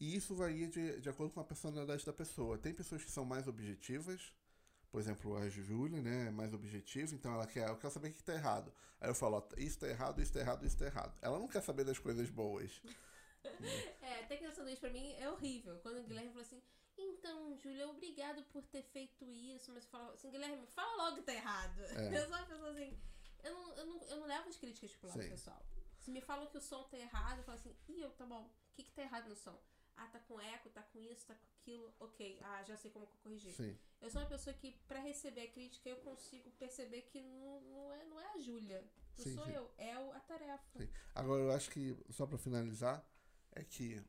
E 0.00 0.14
isso 0.14 0.34
varia 0.34 0.68
de, 0.68 1.00
de 1.00 1.08
acordo 1.08 1.32
com 1.32 1.40
a 1.40 1.44
personalidade 1.44 2.04
da 2.04 2.12
pessoa. 2.12 2.58
Tem 2.58 2.72
pessoas 2.72 3.02
que 3.02 3.10
são 3.10 3.24
mais 3.24 3.48
objetivas, 3.48 4.32
por 4.90 5.00
exemplo, 5.00 5.36
a 5.36 5.48
Júlia, 5.48 6.00
né, 6.00 6.28
é 6.28 6.30
mais 6.30 6.54
objetiva, 6.54 7.14
então 7.14 7.34
ela 7.34 7.46
quer, 7.46 7.68
eu 7.68 7.76
quero 7.76 7.92
saber 7.92 8.08
o 8.08 8.12
que 8.12 8.20
está 8.20 8.32
errado. 8.32 8.72
Aí 9.00 9.10
eu 9.10 9.14
falo, 9.14 9.36
ó, 9.36 9.48
isso 9.56 9.76
está 9.76 9.88
errado, 9.88 10.20
isso 10.20 10.30
está 10.30 10.40
errado, 10.40 10.64
isso 10.64 10.76
está 10.76 10.86
errado. 10.86 11.18
Ela 11.20 11.38
não 11.38 11.46
quer 11.46 11.62
saber 11.62 11.84
das 11.84 11.98
coisas 11.98 12.30
boas. 12.30 12.80
é, 14.00 14.20
até 14.20 14.36
que 14.36 14.44
essa 14.44 14.56
sanduíche 14.56 14.80
pra 14.80 14.90
mim 14.90 15.14
é 15.18 15.28
horrível. 15.28 15.78
Quando 15.80 15.98
o 15.98 16.04
Guilherme 16.04 16.30
falou 16.30 16.42
assim, 16.42 16.62
então, 16.96 17.56
Júlia, 17.58 17.86
obrigado 17.86 18.42
por 18.44 18.64
ter 18.66 18.82
feito 18.82 19.30
isso, 19.30 19.70
mas 19.72 19.84
fala 19.86 20.14
assim, 20.14 20.30
Guilherme, 20.30 20.66
fala 20.68 21.04
logo 21.04 21.16
que 21.16 21.22
tá 21.22 21.34
errado. 21.34 21.80
É. 21.80 22.08
Eu 22.16 22.20
sou 22.22 22.28
uma 22.28 22.46
pessoa 22.46 22.70
assim, 22.70 22.98
eu 23.42 23.52
não, 23.52 23.74
eu 23.74 23.86
não, 23.86 24.02
eu 24.02 24.16
não 24.16 24.26
levo 24.26 24.48
as 24.48 24.56
críticas 24.56 24.94
pro 24.96 25.08
lado 25.08 25.22
Sim. 25.22 25.30
pessoal. 25.30 25.64
Se 25.98 26.10
me 26.10 26.20
falam 26.20 26.46
que 26.46 26.56
o 26.56 26.60
som 26.60 26.84
tá 26.84 26.96
errado, 26.96 27.38
eu 27.38 27.44
falo 27.44 27.58
assim, 27.58 27.76
ih, 27.88 28.00
eu, 28.00 28.10
tá 28.12 28.24
bom, 28.24 28.44
o 28.44 28.74
que 28.74 28.82
que 28.84 28.92
tá 28.92 29.02
errado 29.02 29.28
no 29.28 29.36
som? 29.36 29.60
Ah, 29.96 30.06
tá 30.06 30.20
com 30.20 30.40
eco, 30.40 30.70
tá 30.70 30.82
com 30.82 31.00
isso, 31.00 31.26
tá 31.26 31.34
com 31.34 31.46
aquilo, 31.60 31.92
ok, 31.98 32.38
ah, 32.42 32.62
já 32.62 32.76
sei 32.76 32.90
como 32.90 33.06
corrigir. 33.22 33.52
Sim. 33.52 33.76
Eu 34.00 34.10
sou 34.10 34.22
uma 34.22 34.28
pessoa 34.28 34.54
que, 34.54 34.72
para 34.86 35.00
receber 35.00 35.42
a 35.42 35.50
crítica, 35.50 35.88
eu 35.88 35.96
consigo 35.96 36.50
perceber 36.52 37.02
que 37.02 37.20
não, 37.20 37.60
não, 37.62 37.92
é, 37.92 38.04
não 38.04 38.20
é 38.20 38.34
a 38.34 38.38
Júlia, 38.38 38.80
não 39.18 39.24
sim, 39.24 39.34
sou 39.34 39.44
sim. 39.44 39.52
eu, 39.52 39.70
é 39.76 39.92
a 39.92 40.20
tarefa. 40.20 40.78
Sim. 40.78 40.88
Agora, 41.14 41.42
eu 41.42 41.52
acho 41.52 41.70
que, 41.70 41.96
só 42.10 42.26
para 42.26 42.38
finalizar, 42.38 43.04
é 43.52 43.64
que 43.64 44.00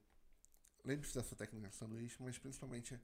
lembre-se 0.86 1.16
dessa 1.16 1.36
técnica 1.36 1.72
sanduíche, 1.72 2.22
mas 2.22 2.38
principalmente 2.38 3.00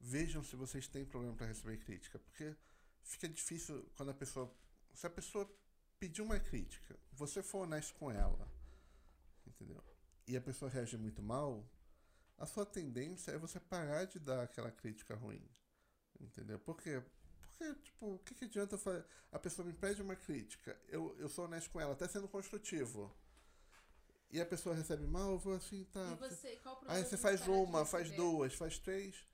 vejam 0.00 0.42
se 0.42 0.56
vocês 0.56 0.86
têm 0.88 1.04
problema 1.04 1.36
para 1.36 1.46
receber 1.46 1.78
crítica, 1.78 2.18
porque 2.18 2.54
fica 3.02 3.28
difícil 3.28 3.88
quando 3.96 4.10
a 4.10 4.14
pessoa. 4.14 4.52
Se 4.92 5.06
a 5.06 5.10
pessoa 5.10 5.48
pedir 6.04 6.20
uma 6.20 6.38
crítica, 6.38 6.98
você 7.12 7.42
for 7.42 7.60
honesto 7.60 7.94
com 7.94 8.10
ela, 8.10 8.46
entendeu? 9.46 9.82
E 10.28 10.36
a 10.36 10.40
pessoa 10.40 10.70
reage 10.70 10.98
muito 10.98 11.22
mal, 11.22 11.66
a 12.36 12.44
sua 12.44 12.66
tendência 12.66 13.30
é 13.30 13.38
você 13.38 13.58
parar 13.58 14.04
de 14.04 14.18
dar 14.18 14.42
aquela 14.42 14.70
crítica 14.70 15.14
ruim. 15.14 15.42
Entendeu? 16.20 16.58
Por 16.58 16.76
quê? 16.76 17.02
Porque, 17.40 17.74
tipo, 17.76 18.14
o 18.16 18.18
que, 18.18 18.34
que 18.34 18.44
adianta 18.44 18.76
fazer? 18.76 19.02
A 19.32 19.38
pessoa 19.38 19.66
me 19.66 19.72
pede 19.72 20.02
uma 20.02 20.14
crítica, 20.14 20.78
eu, 20.88 21.16
eu 21.18 21.28
sou 21.30 21.46
honesto 21.46 21.70
com 21.70 21.80
ela, 21.80 21.94
até 21.94 22.06
sendo 22.06 22.28
construtivo. 22.28 23.10
E 24.30 24.42
a 24.42 24.46
pessoa 24.46 24.74
recebe 24.74 25.06
mal, 25.06 25.32
eu 25.32 25.38
vou 25.38 25.54
assim, 25.54 25.84
tá. 25.84 26.12
E 26.12 26.16
você, 26.16 26.56
qual 26.56 26.82
aí 26.86 27.02
você 27.02 27.16
faz 27.16 27.48
uma, 27.48 27.86
faz 27.86 28.10
duas, 28.10 28.52
faz 28.52 28.78
três. 28.78 29.24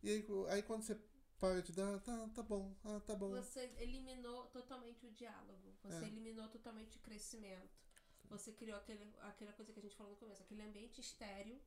E 0.00 0.10
aí, 0.10 0.26
aí 0.50 0.62
quando 0.62 0.84
você 0.84 0.96
para 1.38 1.62
de 1.62 1.72
dar, 1.72 2.00
tá, 2.00 2.28
tá 2.34 2.42
bom, 2.42 2.74
ah, 2.84 3.00
tá 3.06 3.14
bom. 3.14 3.30
Você 3.30 3.72
eliminou 3.78 4.46
totalmente 4.46 5.06
o 5.06 5.10
diálogo. 5.10 5.74
Você 5.82 6.04
é. 6.04 6.08
eliminou 6.08 6.48
totalmente 6.48 6.96
o 6.96 7.00
crescimento. 7.00 7.84
Você 8.30 8.52
criou 8.52 8.78
aquele, 8.78 9.12
aquela 9.20 9.52
coisa 9.52 9.72
que 9.72 9.78
a 9.78 9.82
gente 9.82 9.96
falou 9.96 10.12
no 10.12 10.18
começo, 10.18 10.42
aquele 10.42 10.62
ambiente 10.62 11.00
estéreo, 11.00 11.60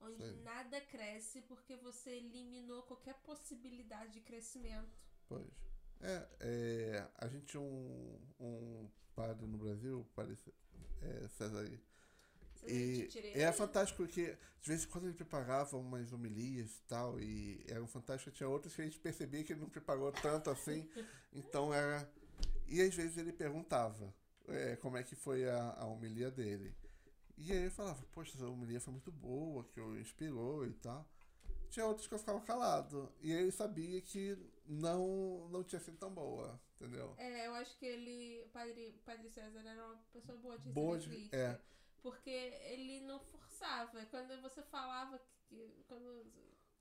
onde 0.00 0.22
Sim. 0.22 0.42
nada 0.42 0.80
cresce 0.82 1.40
porque 1.42 1.76
você 1.76 2.10
eliminou 2.10 2.82
qualquer 2.82 3.14
possibilidade 3.22 4.12
de 4.12 4.20
crescimento. 4.20 4.98
Pois. 5.28 5.48
É, 6.00 6.28
é 6.40 7.10
a 7.16 7.28
gente 7.28 7.46
tinha 7.46 7.62
um, 7.62 8.20
um 8.38 8.90
padre 9.14 9.46
no 9.46 9.56
Brasil, 9.56 10.06
parece, 10.14 10.52
é, 11.00 11.28
César 11.28 11.66
e 12.66 13.08
é 13.34 13.52
fantástico 13.52 14.02
porque 14.02 14.36
de 14.62 14.68
vez 14.68 14.84
em 14.84 14.88
quando 14.88 15.04
ele 15.04 15.14
preparava 15.14 15.76
umas 15.76 16.12
homilias 16.12 16.70
e 16.78 16.82
tal, 16.88 17.20
e 17.20 17.62
era 17.68 17.86
fantástico. 17.86 18.30
Tinha 18.30 18.48
outras 18.48 18.74
que 18.74 18.80
a 18.80 18.84
gente 18.84 18.98
percebia 18.98 19.44
que 19.44 19.52
ele 19.52 19.60
não 19.60 19.68
preparou 19.68 20.10
tanto 20.12 20.48
assim, 20.50 20.88
então 21.32 21.72
era. 21.74 22.08
E 22.66 22.80
às 22.80 22.94
vezes 22.94 23.18
ele 23.18 23.32
perguntava 23.32 24.14
é, 24.48 24.76
como 24.76 24.96
é 24.96 25.02
que 25.02 25.14
foi 25.14 25.48
a, 25.48 25.74
a 25.78 25.84
homilia 25.86 26.30
dele. 26.30 26.74
E 27.36 27.52
aí 27.52 27.58
ele 27.58 27.70
falava, 27.70 28.02
poxa, 28.12 28.36
essa 28.36 28.46
homilia 28.48 28.80
foi 28.80 28.92
muito 28.92 29.10
boa, 29.12 29.64
que 29.64 29.80
o 29.80 29.98
inspirou 29.98 30.64
e 30.66 30.72
tal. 30.74 31.06
tinha 31.68 31.84
outras 31.84 32.06
que 32.06 32.14
eu 32.14 32.18
ficava 32.18 32.40
calado. 32.40 33.12
E 33.20 33.32
ele 33.32 33.50
sabia 33.50 34.00
que 34.00 34.38
não, 34.66 35.46
não 35.50 35.62
tinha 35.64 35.80
sido 35.80 35.98
tão 35.98 36.10
boa, 36.10 36.58
entendeu? 36.76 37.12
É, 37.18 37.46
eu 37.48 37.54
acho 37.54 37.76
que 37.76 37.84
ele, 37.84 38.40
o 38.46 38.48
padre, 38.48 38.98
padre 39.04 39.28
César 39.28 39.60
era 39.60 39.84
uma 39.84 39.96
pessoa 40.12 40.38
boa 40.38 40.58
de 40.58 40.68
Boa 40.70 40.98
de- 40.98 41.28
é. 41.32 41.58
Porque 42.04 42.28
ele 42.28 43.00
não 43.00 43.18
forçava. 43.18 44.04
Quando 44.06 44.38
você 44.42 44.62
falava 44.64 45.18
que. 45.48 45.82
Quando 45.88 46.30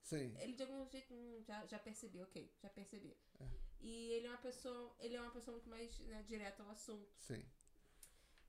Sim. 0.02 0.36
ele 0.38 0.52
de 0.52 0.64
algum 0.64 0.86
jeito 0.90 1.14
hum, 1.14 1.42
já, 1.48 1.66
já 1.66 1.80
percebi, 1.80 2.22
ok, 2.22 2.52
já 2.62 2.70
percebi. 2.70 3.16
É. 3.40 3.48
E 3.80 4.12
ele 4.12 4.28
é 4.28 4.30
uma 4.30 4.38
pessoa. 4.40 4.94
Ele 5.00 5.16
é 5.16 5.22
uma 5.22 5.32
pessoa 5.32 5.54
muito 5.54 5.70
mais 5.70 5.98
né, 6.00 6.22
direto 6.24 6.62
ao 6.62 6.72
assunto. 6.72 7.10
Sim. 7.22 7.42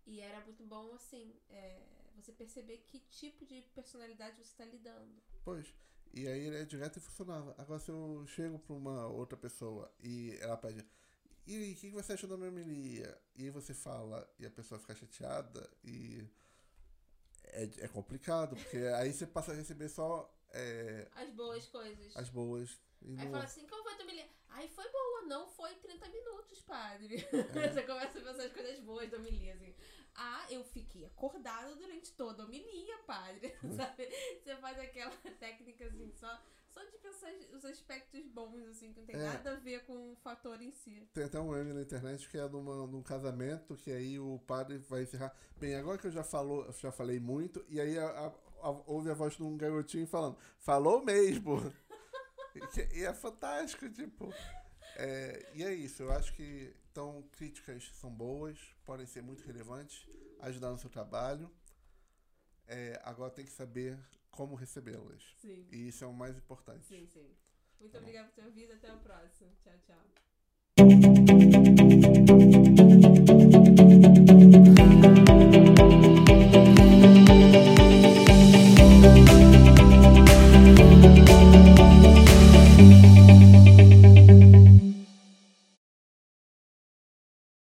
E 0.05 0.21
era 0.21 0.41
muito 0.41 0.65
bom, 0.65 0.93
assim, 0.97 1.33
é, 1.49 1.81
você 2.17 2.33
perceber 2.33 2.79
que 2.89 2.99
tipo 2.99 3.47
de 3.47 3.63
personalidade 3.73 4.37
você 4.37 4.51
está 4.51 4.65
lidando. 4.65 5.23
Pois. 5.45 5.73
E 6.13 6.27
aí 6.27 6.41
ele 6.41 6.57
é 6.57 6.65
direto 6.65 6.97
e 6.97 7.01
funcionava. 7.01 7.55
Agora 7.57 7.79
se 7.79 7.93
eu 7.93 8.27
chego 8.27 8.59
pra 8.59 8.75
uma 8.75 9.07
outra 9.07 9.39
pessoa 9.39 9.95
e 10.03 10.37
ela 10.41 10.57
pede. 10.57 10.85
E 11.47 11.73
o 11.73 11.77
que 11.77 11.91
que 11.91 11.95
você 11.95 12.15
achou 12.15 12.29
da 12.29 12.37
minha 12.37 12.51
homilia? 12.51 13.17
E 13.37 13.49
você 13.51 13.73
fala 13.73 14.29
e 14.41 14.45
a 14.45 14.51
pessoa 14.51 14.81
fica 14.81 14.97
chateada 14.97 15.71
e. 15.85 16.29
É, 17.57 17.85
é 17.85 17.89
complicado, 17.89 18.57
porque 18.57 18.77
aí 18.97 19.13
você 19.13 19.27
passa 19.27 19.53
a 19.53 19.55
receber 19.55 19.89
só 19.89 20.29
é, 20.53 21.07
As 21.15 21.31
boas 21.31 21.67
coisas. 21.67 22.17
as 22.17 22.29
boas. 22.29 22.81
E 23.03 23.11
Aí 23.19 23.25
não- 23.27 23.33
fala 23.33 23.45
assim, 23.45 23.67
como 23.67 23.83
foi 23.85 23.95
tua 23.95 24.05
homilia? 24.05 24.29
Ai, 24.49 24.69
foi 24.69 24.89
boa, 24.91 25.23
não 25.23 25.47
foi 25.49 25.75
30 25.77 26.09
minutos, 26.09 26.61
padre. 26.63 27.17
É. 27.55 27.69
Você 27.73 27.83
começa 27.83 28.19
a 28.19 28.23
pensar 28.23 28.45
as 28.45 28.53
coisas 28.53 28.79
boas 28.81 29.11
da 29.11 29.17
homilia, 29.19 29.55
assim. 29.55 29.75
Ah, 30.17 30.47
eu 30.51 30.63
fiquei 30.65 31.05
acordada 31.07 31.75
durante 31.77 32.13
toda 32.13 32.43
a 32.43 32.47
homilia, 32.47 32.99
padre. 33.07 33.55
Sabe? 33.77 34.09
Você 34.43 34.57
faz 34.57 34.79
aquela 34.79 35.11
técnica, 35.41 35.87
assim, 35.87 36.11
só, 36.13 36.41
os 37.55 37.65
aspectos 37.65 38.27
bons, 38.27 38.67
assim, 38.69 38.93
que 38.93 39.01
não 39.01 39.07
tem 39.07 39.17
É. 39.17 39.25
nada 39.25 39.53
a 39.53 39.57
ver 39.61 39.85
com 39.85 40.13
o 40.13 40.17
fator 40.17 40.61
em 40.61 40.73
si. 40.73 41.09
Tem 41.13 41.25
até 41.25 41.39
um 41.41 41.51
meme 41.53 41.73
na 41.73 41.83
internet 41.83 42.29
que 42.29 42.37
é 42.39 42.49
de 42.49 42.57
uma- 42.57 42.87
num 42.87 43.03
casamento 43.03 43.77
que 43.77 43.91
aí 43.91 44.19
o 44.19 44.39
padre 44.47 44.79
vai 44.79 45.03
encerrar. 45.03 45.35
Bem, 45.57 45.75
agora 45.75 45.99
que 45.99 46.07
eu 46.07 46.11
já, 46.13 46.25
falou, 46.25 46.71
já 46.73 46.91
falei 46.93 47.19
muito, 47.21 47.65
e 47.69 47.81
aí 47.81 47.99
a- 47.99 48.07
a- 48.09 48.27
a- 48.69 48.83
ouve 48.87 49.11
a 49.11 49.15
voz 49.15 49.35
de 49.37 49.43
um 49.43 49.57
garotinho 49.57 50.07
falando, 50.07 50.37
falou 50.59 51.05
mesmo. 51.05 51.57
e, 52.95 52.99
e 53.01 53.05
é 53.05 53.13
fantástico, 53.15 53.89
tipo. 53.91 54.33
é, 54.97 55.51
e 55.55 55.65
é 55.65 55.73
isso, 55.75 56.03
eu 56.03 56.13
acho 56.13 56.33
que 56.35 56.75
então 56.93 57.23
críticas 57.33 57.91
são 57.95 58.11
boas, 58.11 58.59
podem 58.85 59.07
ser 59.07 59.23
muito 59.23 59.43
relevantes, 59.45 60.07
ajudar 60.41 60.71
no 60.71 60.79
seu 60.79 60.89
trabalho. 60.91 61.51
É, 62.67 63.01
agora 63.05 63.31
tem 63.31 63.45
que 63.45 63.51
saber 63.53 63.99
como 64.35 64.55
recebê-las. 64.55 65.35
Sim. 65.39 65.67
E 65.73 65.89
isso 65.89 66.05
é 66.05 66.07
o 66.07 66.13
mais 66.13 66.37
importante. 66.39 66.85
Sim, 66.85 67.07
sim. 67.07 67.35
Muito 67.81 67.93
Tá 67.93 67.99
obrigada 67.99 68.29
por 68.29 68.35
ter 68.35 68.45
ouvido. 68.45 68.73
Até 68.73 68.93
o 68.93 68.99
próximo. 68.99 69.51
Tchau, 69.63 69.79
tchau. 69.87 70.05